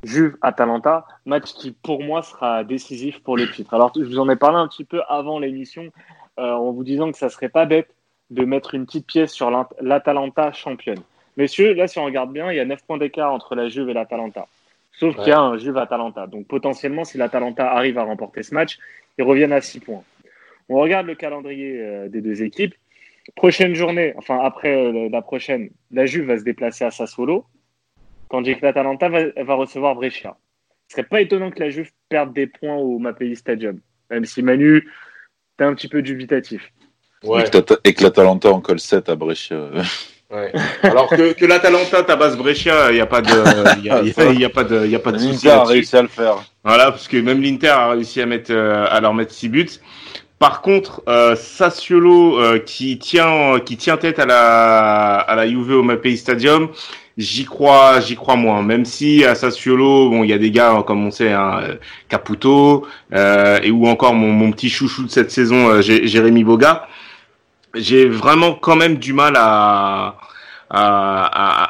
[0.03, 3.73] Juve Atalanta, match qui pour moi sera décisif pour le titre.
[3.73, 5.93] Alors je vous en ai parlé un petit peu avant l'émission
[6.39, 7.95] en vous disant que ça serait pas bête
[8.31, 11.03] de mettre une petite pièce sur l'Atalanta championne.
[11.37, 13.89] Messieurs, là, si on regarde bien, il y a 9 points d'écart entre la Juve
[13.91, 14.47] et l'Atalanta.
[14.93, 16.27] Sauf qu'il y a un Juve-Atalanta.
[16.27, 18.79] Donc potentiellement, si l'Atalanta arrive à remporter ce match,
[19.19, 20.03] ils reviennent à 6 points.
[20.69, 22.75] On regarde le calendrier euh, des deux équipes.
[23.35, 27.47] Prochaine journée, enfin après euh, la prochaine, la Juve va se déplacer à Sassuolo,
[28.33, 30.37] tandis que l'Atalanta va, recevoir Brescia.
[30.89, 33.79] Ce serait pas étonnant que la Juve perde des points au Mapei Stadium,
[34.11, 34.89] même si Manu,
[35.57, 36.73] t'es un petit peu dubitatif.
[37.85, 39.71] Et que l'Atalanta en colle 7 à Brescia.
[40.83, 43.29] Alors que, que l'Atalanta tabasse Brescia, il n'y a pas de,
[43.79, 45.97] il y a, y a, pas de, il y a pas de L'Inter a réussi
[45.97, 46.43] à le faire.
[46.65, 49.69] Voilà, parce que même l'Inter a réussi à mettre, euh, à leur mettre 6 buts.
[50.39, 55.71] Par contre, euh, Sassuolo euh, qui tient, qui tient tête à la, à la Juve
[55.73, 56.71] au Mapei Stadium,
[57.19, 58.63] j'y crois, j'y crois moins.
[58.63, 61.61] Même si à Sassuolo, bon, il y a des gars comme on sait, hein,
[62.09, 66.89] Caputo, euh, et ou encore mon, petit chouchou de cette saison, euh, Jérémy Boga
[67.75, 70.17] j'ai vraiment quand même du mal à
[70.75, 71.25] à,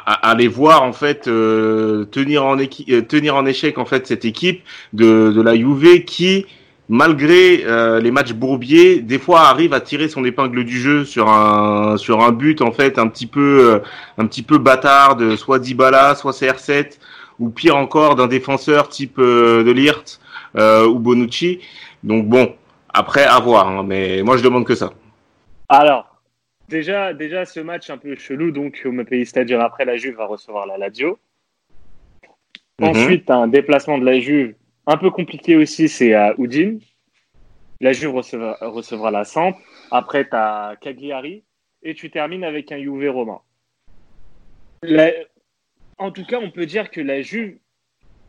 [0.05, 4.07] à, à les voir en fait euh, tenir en euh, tenir en échec en fait
[4.07, 4.63] cette équipe
[4.93, 6.45] de, de la Juve qui
[6.89, 11.29] malgré euh, les matchs bourbiers des fois arrive à tirer son épingle du jeu sur
[11.29, 13.81] un sur un but en fait un petit peu
[14.17, 16.99] un petit peu bâtard de soit Dybala soit CR7
[17.39, 20.19] ou pire encore d'un défenseur type de Lirt
[20.55, 21.59] ou Bonucci
[22.03, 22.53] donc bon
[22.93, 24.91] après à voir hein, mais moi je demande que ça
[25.69, 26.21] alors,
[26.69, 30.27] déjà, déjà, ce match un peu chelou, donc au Pays Stadium, après la Juve va
[30.27, 31.17] recevoir la Lazio.
[32.79, 32.89] Mhm.
[32.89, 34.53] Ensuite, un déplacement de la Juve
[34.85, 36.79] un peu compliqué aussi, c'est à Udine.
[37.81, 39.55] La Juve recevra, la Samp.
[39.91, 41.43] Après, tu as Cagliari.
[41.85, 43.41] Et tu termines avec un Juve romain.
[45.97, 47.57] En tout cas, on peut dire que la Juve,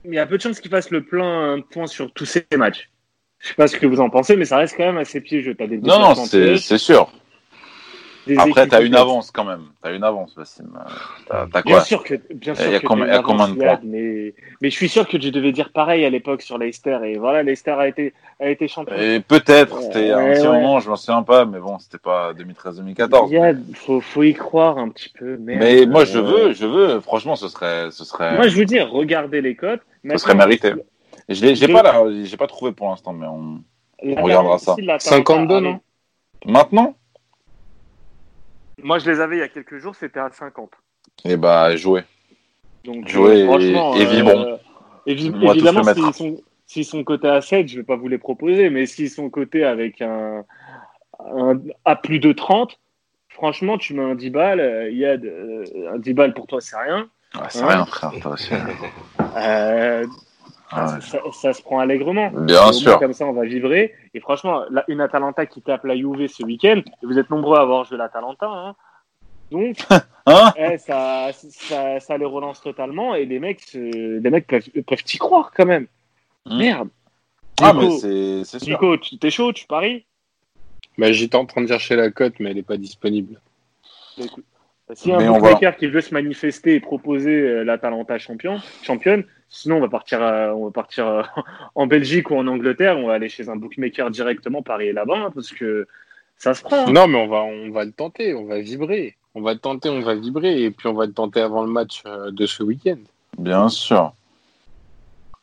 [0.04, 2.90] il y a peu de chances qu'il fasse le plein point sur tous ces matchs.
[3.38, 5.54] Je sais pas ce que vous en pensez, mais ça reste quand même assez piégeux.
[5.58, 7.12] As des non, non, c'est sûr.
[8.38, 9.64] Après, tu as une avance quand même.
[9.82, 10.70] Tu as une avance, Bassim.
[11.30, 14.34] As, as bien sûr que, bien sûr il y a, que combien, de points mais,
[14.60, 16.98] mais je suis sûr que je devais dire pareil à l'époque sur Leicester.
[17.04, 18.96] Et voilà, Leicester a été, a été champion.
[18.96, 23.62] Et peut-être, c'était un petit moment, je m'en souviens pas, mais bon, c'était pas 2013-2014.
[23.68, 25.36] Il faut, faut y croire un petit peu.
[25.38, 28.36] mais moi, je veux, je veux, franchement, ce serait, ce serait.
[28.36, 29.82] Moi, je veux dire, regardez les cotes.
[30.08, 30.72] Ce serait mérité.
[31.28, 33.62] Je l'ai, j'ai pas là, j'ai pas trouvé pour l'instant, mais on,
[34.02, 34.76] on regardera ça.
[34.98, 35.80] 52, non?
[36.44, 36.94] Maintenant?
[38.84, 40.70] Moi, je les avais il y a quelques jours, c'était à 50.
[41.24, 42.04] Et eh bah, jouer.
[42.84, 44.44] Donc, jouer et, et vibrons.
[44.44, 44.56] Euh,
[45.06, 45.82] évidemment,
[46.66, 49.30] s'ils sont, sont cotés à 7, je vais pas vous les proposer, mais s'ils sont
[49.30, 50.44] cotés avec un,
[51.86, 52.78] à plus de 30,
[53.30, 55.16] franchement, tu mets un 10 balles, euh, il y a
[55.90, 57.08] un 10 balles pour toi, c'est rien.
[57.36, 58.12] Ouais, c'est rien, frère.
[59.38, 60.06] euh,
[60.74, 60.98] ah
[61.32, 62.30] ça, se prend allègrement.
[62.30, 62.98] Bien sûr.
[62.98, 63.94] Comme ça, on va vibrer.
[64.12, 67.84] Et franchement, une Atalanta qui tape la Juve ce week-end, vous êtes nombreux à avoir
[67.84, 68.46] joué l'Atalanta.
[68.46, 68.74] Hein.
[69.50, 69.76] Donc,
[70.26, 73.14] hein eh, ça, ça, ça, les relance totalement.
[73.14, 75.86] Et les mecs, les mecs peuvent, peuvent y croire quand même.
[76.46, 76.58] Hmm.
[76.58, 76.88] Merde.
[77.62, 77.90] Ah, mais
[78.44, 78.68] c'est sûr.
[78.68, 80.04] Nico, t'es chaud, tu paries?
[80.98, 83.40] Bah, J'étais en train de chercher la cote, mais elle n'est pas disponible.
[84.18, 84.44] Bah, écoute,
[84.92, 89.80] si un bookmaker qui veut se manifester et proposer euh, l'Atalanta champion, championne, sinon on
[89.80, 91.22] va partir, euh, on va partir euh,
[91.74, 95.30] en Belgique ou en Angleterre, on va aller chez un bookmaker directement parier là-bas hein,
[95.34, 95.86] parce que
[96.36, 96.86] ça se prend.
[96.86, 96.92] Hein.
[96.92, 99.16] Non, mais on va, on va le tenter, on va vibrer.
[99.34, 102.46] On va tenter, on va vibrer et puis on va tenter avant le match de
[102.46, 102.98] ce week-end.
[103.36, 104.12] Bien sûr.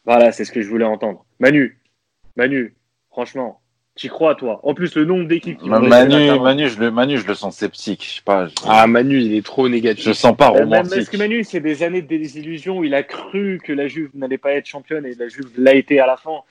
[0.06, 1.26] Voilà, c'est ce que je voulais entendre.
[1.40, 1.78] Manu,
[2.38, 2.74] Manu,
[3.10, 3.61] franchement,
[4.02, 7.28] tu crois, toi En plus, le nombre d'équipes qui Manu, Manu, je le, Manu, je
[7.28, 8.04] le sens sceptique.
[8.04, 10.04] Je sais pas, Ah, Manu, il est trop négatif.
[10.04, 10.98] Je le sens pas romantique.
[10.98, 14.10] Est-ce que Manu, c'est des années de désillusion où il a cru que la Juve
[14.16, 16.42] n'allait pas être championne et la Juve l'a été à la fin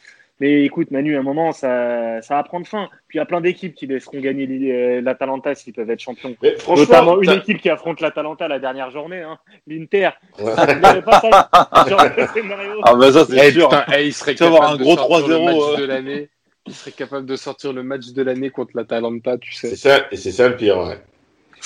[0.41, 2.89] mais écoute, Manu, à un moment, ça, ça va prendre fin.
[3.09, 6.35] Puis il y a plein d'équipes qui laisseront gagner euh, l'Atalanta s'ils peuvent être champions.
[6.43, 10.09] Mais Notamment une équipe qui affronte l'Atalanta la dernière journée, hein, l'Inter.
[10.39, 10.55] Ouais.
[11.03, 11.51] pas ça.
[11.53, 13.69] ah, bah ça, c'est sûr.
[13.69, 16.31] Putain, hey, il serait capable un gros 3-0 de l'année.
[16.67, 19.71] Il serait capable de sortir le match de l'année contre l'Atalanta, tu sais.
[19.71, 20.99] C'est ça, et c'est ça le pire, ouais.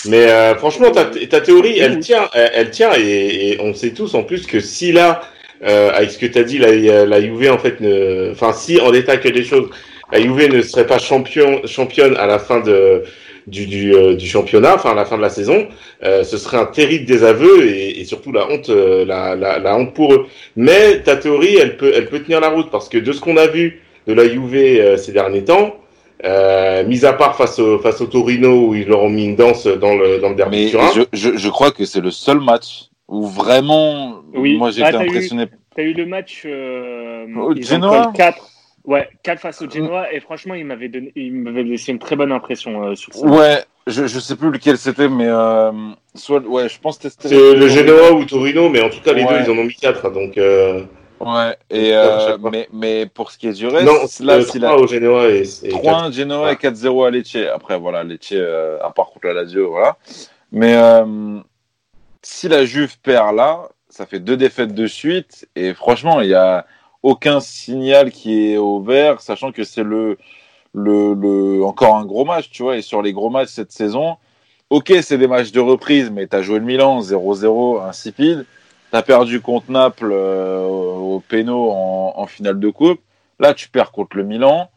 [0.06, 3.92] Mais euh, franchement, ta, ta, théorie, elle tient, elle, elle tient, et, et, on sait
[3.92, 5.22] tous en plus que si là,
[5.62, 8.30] euh, avec ce que tu as dit, la, la Juve en fait, ne...
[8.32, 9.70] enfin si en l'état que des choses,
[10.12, 13.04] la Juve ne serait pas champion, championne à la fin de,
[13.46, 15.68] du, du, euh, du championnat, enfin à la fin de la saison,
[16.02, 19.76] euh, ce serait un terrible désaveu et, et surtout la honte, euh, la, la, la,
[19.76, 20.26] honte pour eux.
[20.56, 23.36] Mais ta théorie, elle peut, elle peut tenir la route parce que de ce qu'on
[23.36, 25.76] a vu de la Juve euh, ces derniers temps,
[26.24, 29.36] euh, mis à part face au, face au Torino où ils leur ont mis une
[29.36, 32.40] danse dans le, dans le derby Mais je, je, je crois que c'est le seul
[32.40, 34.56] match où vraiment, oui.
[34.56, 35.46] moi j'ai été impressionné.
[35.74, 38.50] Tu as eu le match euh, au Genoa 4.
[38.84, 42.16] Ouais, 4 face au Genoa et franchement, il m'avait donné, il m'avait laissé une très
[42.16, 43.26] bonne impression euh, sur ça.
[43.26, 45.72] Ouais, je, je sais plus lequel c'était, mais euh,
[46.14, 47.28] soit, ouais, je pense que c'était.
[47.28, 49.74] C'est le Genoa ou Torino, mais en tout cas, les deux, ils en ont mis
[49.74, 50.38] 4, donc.
[51.20, 51.24] Euh...
[51.24, 54.76] Ouais, et euh, mais, mais pour ce qui est du reste, non, là, 3 la...
[54.76, 57.36] au Genoa et, et 3 Genoa et 4-0 à Lecce.
[57.54, 59.96] Après, voilà, Lecce, euh, à part contre la Lazio, voilà.
[60.52, 61.38] Mais euh,
[62.22, 65.48] si la Juve perd là, ça fait deux défaites de suite.
[65.56, 66.66] Et franchement, il n'y a
[67.02, 70.18] aucun signal qui est au vert, sachant que c'est le,
[70.72, 72.76] le, le, encore un gros match, tu vois.
[72.76, 74.16] Et sur les gros matchs cette saison,
[74.70, 78.46] ok, c'est des matchs de reprise, mais tu as joué le Milan 0-0, insipide.
[78.94, 83.00] Tu as perdu contre Naples euh, au péno en, en, finale de coupe.
[83.40, 84.70] Là, tu perds contre le Milan.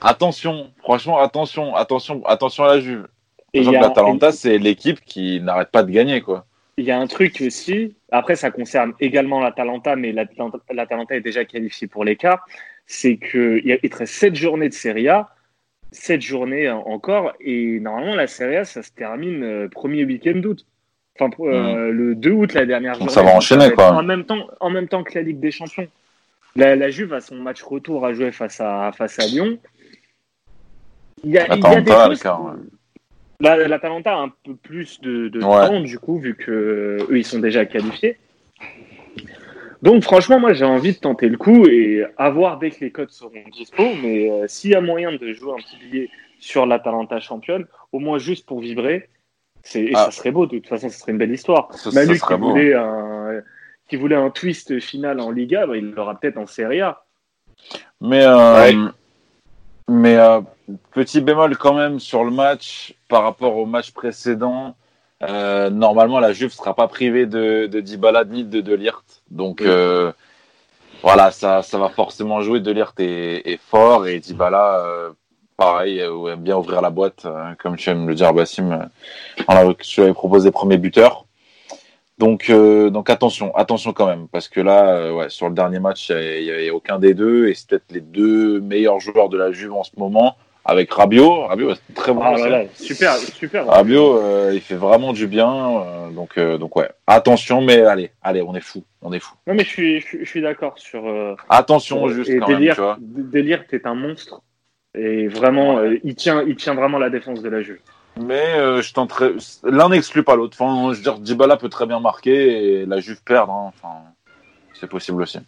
[0.00, 3.06] Attention, franchement, attention, attention, attention à la Juve.
[3.52, 6.46] Et l'Atalanta, c'est l'équipe qui n'arrête pas de gagner, quoi
[6.78, 11.44] il y a un truc aussi, après ça concerne également l'Atalanta, mais l'Atalanta est déjà
[11.44, 12.46] qualifié pour l'écart,
[12.86, 15.28] c'est qu'il y a 7 journées de Serie A,
[15.92, 20.64] 7 journées encore, et normalement la Serie A, ça se termine euh, premier week-end d'août.
[21.20, 21.90] Enfin, euh, hmm.
[21.90, 23.10] le 2 août, la dernière journée.
[23.10, 23.92] Ça va enchaîner, quoi.
[23.92, 25.86] En même, temps, en même temps que la Ligue des Champions.
[26.56, 29.58] La, la Juve a son match retour à jouer face à, face à Lyon.
[31.22, 32.24] Il y a, il y a des choses,
[33.40, 37.38] L'Atalanta a un peu plus de, de temps, du coup, vu que eux, ils sont
[37.38, 38.18] déjà qualifiés.
[39.82, 43.10] Donc, franchement, moi, j'ai envie de tenter le coup et avoir dès que les codes
[43.10, 43.82] seront dispo.
[44.02, 47.98] Mais euh, s'il y a moyen de jouer un petit billet sur l'Atalanta championne, au
[47.98, 49.08] moins juste pour vibrer,
[49.62, 50.06] c'est, ah.
[50.06, 50.46] ça serait beau.
[50.46, 51.68] De toute façon, ce serait une belle histoire.
[51.92, 53.40] Manu qui, voulait un,
[53.88, 57.04] qui voulait un twist final en Liga, bah, il l'aura peut-être en Serie A.
[58.00, 58.88] Mais, euh,
[59.88, 60.40] mais euh,
[60.92, 64.74] petit bémol quand même sur le match par rapport au match précédent.
[65.22, 69.22] Euh, normalement, la Juve sera pas privée de, de Dybala ni de Delirte.
[69.30, 70.12] Donc euh,
[71.02, 72.60] voilà, ça, ça va forcément jouer.
[72.60, 75.10] Delirte est, est fort et Dybala, euh,
[75.60, 78.88] pareil, euh, aime bien ouvrir la boîte, euh, comme tu aimes le dire, Bassim.
[79.50, 81.26] Euh, tu avais proposé premier buteur.
[82.16, 85.78] Donc, euh, donc attention, attention quand même, parce que là, euh, ouais, sur le dernier
[85.78, 89.36] match, il n'y avait aucun des deux, et c'est peut-être les deux meilleurs joueurs de
[89.36, 91.46] la Juve en ce moment avec Rabiot.
[91.48, 92.22] Rabiot, c'est très bon.
[92.24, 92.36] Ah,
[92.74, 93.66] super, super.
[93.66, 95.84] Rabiot, euh, il fait vraiment du bien.
[96.14, 99.34] Donc, donc ouais, attention, mais allez, allez, on est fou, on est fou.
[99.46, 101.02] Non, mais je suis, je, suis d'accord sur.
[101.50, 102.96] Attention, juste quand délire, même, tu vois.
[102.98, 104.42] Délire, t'es un monstre.
[104.94, 106.00] Et vraiment, ouais.
[106.04, 107.80] il tient, il tient vraiment la défense de la Juve.
[108.20, 109.34] Mais je tenterai.
[109.64, 110.56] L'un n'exclut pas l'autre.
[110.60, 113.52] Enfin, je veux dire, Dybala peut très bien marquer et la Juve perdre.
[113.52, 113.72] Hein.
[113.74, 113.94] Enfin,
[114.74, 115.38] c'est possible aussi.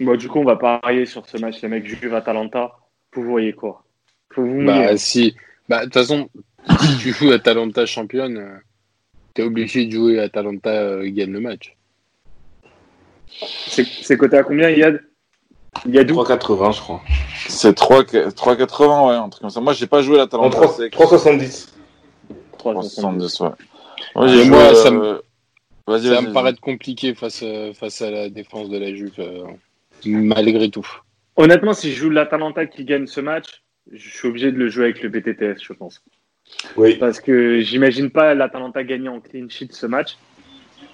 [0.00, 2.72] Bon, du coup, on va parier sur ce match, les mecs Juve-Atalanta.
[3.14, 3.84] Vous voyez quoi?
[4.36, 5.36] Bah, si.
[5.68, 6.30] Bah, de toute façon,
[6.80, 8.56] si tu joues Atalanta championne, euh,
[9.34, 11.76] t'es obligé de jouer Atalanta euh, gagne le match.
[13.28, 15.02] C'est coté à combien, Yad?
[15.86, 17.00] Il y a 3,80, je crois.
[17.48, 19.60] C'est 3,80, ouais, un truc comme ça.
[19.60, 20.58] Moi, j'ai pas joué l'Atalanta.
[20.58, 21.68] 3,70.
[22.58, 23.50] 3,70, ouais.
[24.16, 25.22] ouais moi, ça me,
[25.86, 27.44] ça me paraît compliqué face,
[27.74, 29.44] face à la défense de la Juve, euh,
[30.04, 30.86] malgré tout.
[31.36, 34.84] Honnêtement, si je joue l'Atalanta qui gagne ce match, je suis obligé de le jouer
[34.84, 36.02] avec le BTTS, je pense.
[36.76, 36.96] Oui.
[36.96, 40.16] Parce que j'imagine pas l'Atalanta gagner en clean sheet ce match.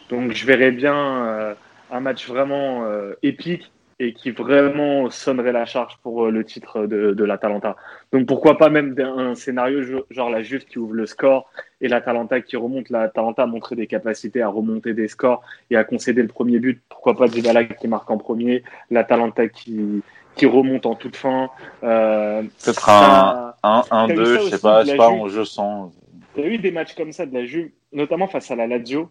[0.09, 1.55] Donc je verrais bien euh,
[1.91, 6.87] un match vraiment euh, épique et qui vraiment sonnerait la charge pour euh, le titre
[6.87, 7.77] de, de l'Atalanta.
[8.13, 12.41] Donc pourquoi pas même un scénario genre la Juve qui ouvre le score et l'Atalanta
[12.41, 12.91] qui remonte.
[12.91, 16.83] L'Atalanta a montré des capacités à remonter des scores et à concéder le premier but.
[16.89, 20.03] Pourquoi pas Dybala qui marque en premier, l'Atalanta qui
[20.35, 21.51] qui remonte en toute fin.
[21.83, 25.93] Euh, Peut-être un 1-2, je sais pas, je sais pas, jeu sans.
[26.37, 28.67] Il y a eu des matchs comme ça de la Juve, notamment face à la
[28.67, 29.11] Lazio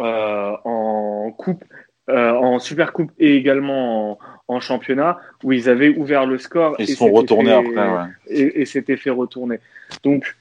[0.00, 1.64] euh, en coupe
[2.08, 6.74] euh, en Super Coupe et également en, championnat, où ils avaient ouvert le score.
[6.78, 8.06] Ils et se sont retournés après, ouais.
[8.28, 9.60] Et, et s'étaient fait retourner.
[10.02, 10.36] Donc,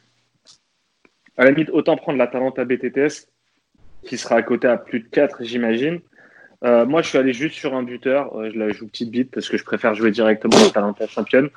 [1.37, 3.27] à la limite, autant prendre la à BTTS,
[4.03, 5.99] qui sera à côté à plus de 4, j'imagine.
[6.63, 8.35] Euh, moi, je suis allé juste sur un buteur.
[8.35, 11.49] Euh, je la joue petite bite parce que je préfère jouer directement la Talenta championne.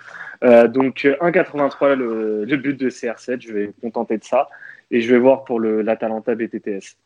[0.45, 3.41] Euh, donc, 1,83 le, le but de CR7.
[3.41, 4.49] Je vais me contenter de ça.
[4.91, 6.97] Et je vais voir pour le, l'Atalanta BTTS.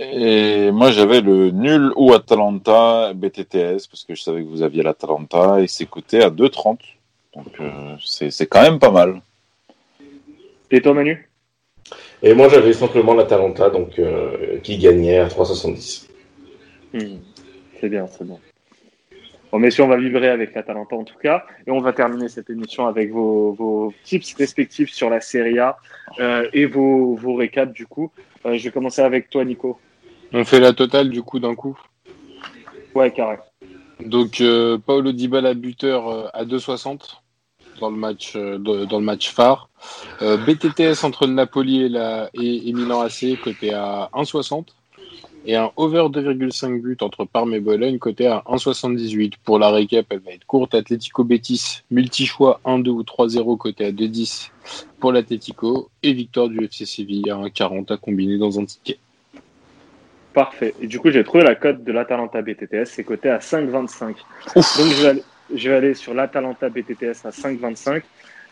[0.00, 4.84] Et moi, j'avais le nul ou Atalanta BTTS parce que je savais que vous aviez
[4.84, 6.78] l'Atalanta et c'est coté à 2,30.
[7.34, 9.20] Donc, euh, c'est quand même pas mal.
[10.70, 11.28] Et toi, Manu?
[12.22, 16.08] Et moi, j'avais simplement l'Atalanta donc, euh, qui gagnait à 3,70.
[16.92, 17.18] Hmm.
[17.80, 18.38] C'est bien, c'est bon.
[19.50, 21.44] Bon, messieurs, on va vibrer avec l'Atalanta en tout cas.
[21.66, 25.78] Et on va terminer cette émission avec vos, vos tips respectifs sur la Serie A
[26.20, 28.12] euh, et vos, vos récaps du coup.
[28.44, 29.78] je vais commencer avec toi, Nico.
[30.32, 31.78] On fait la totale du coup d'un coup
[32.94, 33.38] Ouais, carré.
[34.04, 37.20] Donc euh, Paolo Dybala buteur euh, à 2,60
[37.80, 39.68] dans le match euh, dans le match phare.
[40.20, 44.66] BTTS entre le Napoli et, la, et, Milan AC côté à 1,60
[45.46, 49.34] et un over 2,5 buts entre Parme et Bologne côté à 1,78.
[49.44, 50.74] Pour la récap, elle va être courte.
[50.74, 54.50] Atlético Betis, multi-choix 1-2 ou 3-0 côté à 2,10
[54.98, 58.98] pour l'Atlético et victoire du FC Séville à 1,40 à combiner dans un ticket.
[60.38, 60.72] Parfait.
[60.80, 64.04] Et du coup, j'ai trouvé la cote de l'Atalanta BTTS, c'est coté à 5,25.
[64.06, 64.14] Donc,
[64.54, 65.22] je vais, aller,
[65.52, 68.02] je vais aller sur l'Atalanta BTTS à 5,25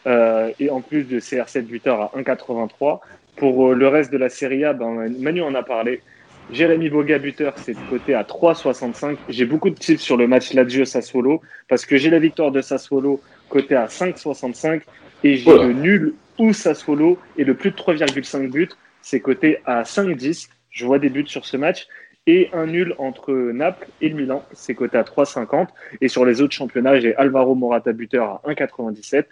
[0.08, 2.98] euh, et en plus de CR7 buteur à 1,83.
[3.36, 6.02] Pour euh, le reste de la Serie A, ben, Manu en a parlé.
[6.50, 9.16] Jérémy Boga buteur, c'est coté à 3,65.
[9.28, 13.20] J'ai beaucoup de tips sur le match Lazio-Sassuolo parce que j'ai la victoire de Sassuolo
[13.48, 14.80] coté à 5,65
[15.22, 18.70] et j'ai le nul ou Sassuolo et le plus de 3,5 buts,
[19.02, 20.48] c'est coté à 5,10.
[20.76, 21.88] Je vois des buts sur ce match.
[22.26, 25.68] Et un nul entre Naples et le Milan, c'est coté à 3,50.
[26.00, 29.24] Et sur les autres championnats, j'ai Alvaro Morata buteur à 1,97.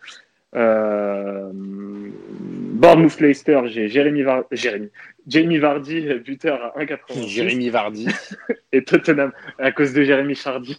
[0.54, 4.88] Euh, Bournemouth Leicester, j'ai Jérémy, Jérémy.
[5.26, 7.28] Jamie Vardy, buteur à 1,86.
[7.28, 8.06] Jérémy Vardy.
[8.72, 10.78] et Tottenham, à cause de Jérémy Chardy.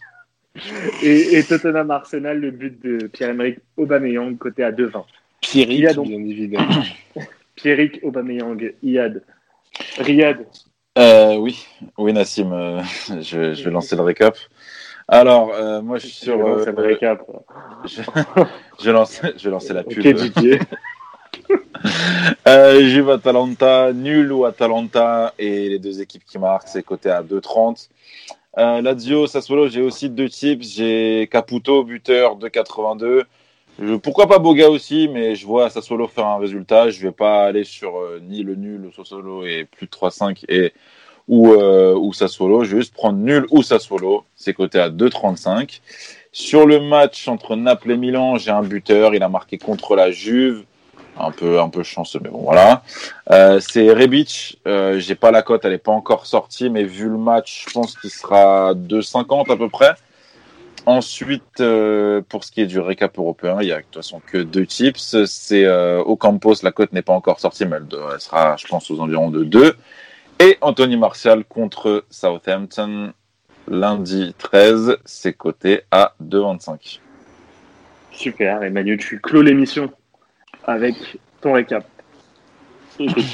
[1.02, 5.04] et, Tottenham Arsenal, le but de Pierre-Emerick Aubameyang, côté à 2,20.
[5.42, 6.82] Pierrick, bien évidemment.
[7.54, 9.22] Pierrick Aubameyang, Iad.
[9.98, 10.46] Riyad.
[10.98, 11.66] Euh, oui,
[11.98, 12.82] oui Nassim, euh,
[13.20, 14.36] je, je, vais lancer le récap.
[15.08, 16.38] Alors, euh, moi je suis sur.
[16.38, 17.20] Le récap.
[17.84, 18.02] je,
[18.82, 19.98] je, lance, je vais lancer la pub.
[19.98, 20.58] Okay, Didier.
[22.48, 27.22] euh, Juve Atalanta, nul ou Atalanta et les deux équipes qui marquent, c'est coté à
[27.22, 27.88] 2,30.
[28.58, 30.66] Euh, Lazio, Sassuolo, j'ai aussi deux tips.
[30.76, 33.24] J'ai Caputo, buteur 2,82
[34.02, 36.90] pourquoi pas Boga aussi, mais je vois Sassuolo faire un résultat.
[36.90, 40.44] Je vais pas aller sur euh, ni le nul ou Sassuolo et plus de 3-5
[40.48, 40.72] et
[41.28, 42.12] ou, euh, ou.
[42.12, 44.24] Je vais juste prendre nul ou Sassuolo.
[44.34, 45.80] C'est coté à 2,35.
[46.32, 49.14] Sur le match entre Naples et Milan, j'ai un buteur.
[49.14, 50.64] Il a marqué contre la Juve.
[51.18, 52.82] Un peu, un peu chanceux, mais bon, voilà.
[53.30, 54.58] Euh, c'est Rebic.
[54.66, 57.72] Euh, j'ai pas la cote, elle est pas encore sortie, mais vu le match, je
[57.72, 59.94] pense qu'il sera 2,50 à peu près.
[60.86, 64.22] Ensuite, euh, pour ce qui est du récap européen, il y a de toute façon
[64.24, 65.24] que deux tips.
[65.26, 69.00] C'est euh, Ocampos, la cote n'est pas encore sortie, mais elle, sera, je pense, aux
[69.00, 69.76] environs de 2.
[70.38, 73.12] Et Anthony Martial contre Southampton,
[73.66, 77.00] lundi 13, c'est coté à 2,25.
[78.12, 79.92] Super, Emmanuel, tu clôt l'émission
[80.64, 80.94] avec
[81.40, 81.84] ton récap.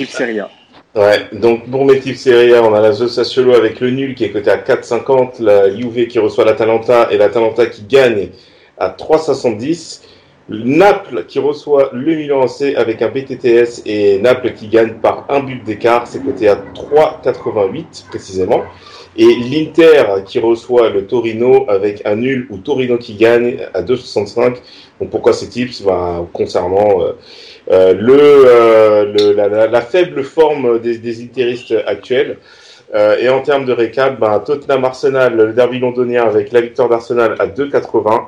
[0.08, 0.50] Serie A.
[0.94, 4.30] Ouais, donc pour mes tips Serie on a la Sassuolo avec le nul qui est
[4.30, 8.28] coté à 4,50, la Juve qui reçoit l'Atalanta et l'Atalanta qui gagne
[8.76, 10.02] à 3,70.
[10.48, 15.40] Naples qui reçoit le Milan AC avec un BTTS et Naples qui gagne par un
[15.40, 18.62] but d'écart, c'est coté à 3,88 précisément.
[19.16, 24.56] Et l'Inter qui reçoit le Torino avec un nul ou Torino qui gagne à 2,65.
[25.00, 25.82] Donc pourquoi ces tips?
[25.82, 27.12] Bah, Concernant euh,
[27.70, 32.38] euh, le, euh, la, faible forme des, des interistes actuels.
[33.20, 37.36] Et en termes de récap, ben, Tottenham Arsenal, le derby londonien avec la victoire d'Arsenal
[37.38, 38.26] à 2,80.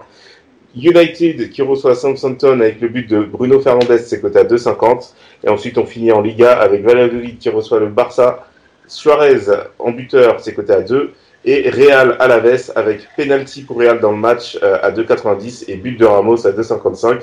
[0.77, 5.12] United qui reçoit Southampton avec le but de Bruno Fernandes, c'est coté à 2,50.
[5.45, 8.47] Et ensuite, on finit en Liga avec Valladolid qui reçoit le Barça.
[8.87, 9.41] Suarez
[9.79, 11.12] en buteur, c'est coté à 2.
[11.47, 15.99] et Real Alaves avec penalty pour Real dans le match euh, à 2,90 et but
[15.99, 17.20] de Ramos à 2,55.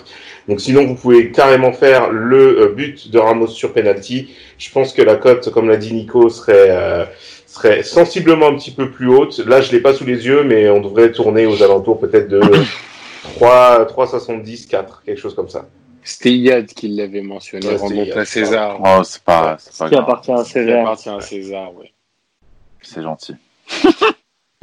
[0.47, 4.33] Donc sinon vous pouvez carrément faire le euh, but de Ramos sur penalty.
[4.57, 7.05] Je pense que la cote, comme l'a dit Nico, serait euh,
[7.47, 9.39] serait sensiblement un petit peu plus haute.
[9.39, 12.41] Là je l'ai pas sous les yeux, mais on devrait tourner aux alentours peut-être de
[13.23, 15.65] 3 3,70 4 quelque chose comme ça.
[16.03, 18.79] C'était Yad qui l'avait mentionné, Ouais, à César.
[18.83, 20.03] Oh, c'est pas, c'est pas Qui grave.
[20.05, 20.79] appartient à Ça César.
[20.81, 21.93] appartient à César, ouais.
[22.81, 23.35] C'est gentil.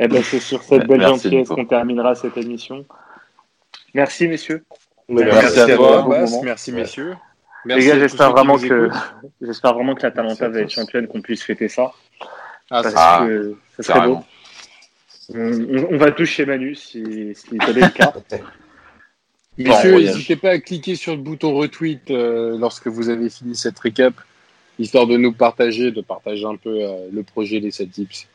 [0.00, 2.84] Eh ben, c'est sur cette belle Merci, gentillesse qu'on terminera cette émission.
[3.94, 4.64] Merci, messieurs.
[5.08, 6.10] Merci, à Merci à toi, vous.
[6.10, 6.20] Bas.
[6.20, 6.42] Bon moment.
[6.44, 6.80] Merci, Ouais.
[6.82, 7.16] messieurs.
[7.64, 8.90] Les gars, j'espère qui vraiment que,
[9.40, 11.90] j'espère vraiment que la Talenta va être championne, qu'on puisse fêter ça.
[12.70, 14.20] Ah, Parce ça, Ah, que ce serait beau.
[15.34, 18.14] On, va tous chez Manu si, si est le cas.
[19.58, 23.78] Messieurs, n'hésitez pas à cliquer sur le bouton retweet euh, lorsque vous avez fini cette
[23.78, 24.14] récap,
[24.78, 28.28] histoire de nous partager, de partager un peu euh, le projet des 7 tips.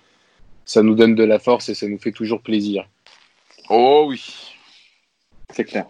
[0.65, 2.87] Ça nous donne de la force et ça nous fait toujours plaisir.
[3.69, 4.53] Oh oui.
[5.53, 5.85] C'est clair.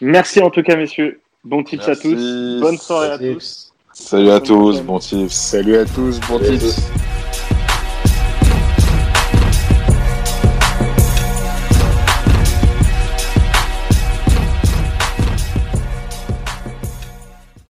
[0.00, 1.20] Merci en tout cas, messieurs.
[1.42, 2.60] Bon tips à tous.
[2.60, 3.72] Bonne soirée à tous.
[3.92, 5.32] Salut à tous, bon tips.
[5.32, 6.80] Salut à tous, bon tips.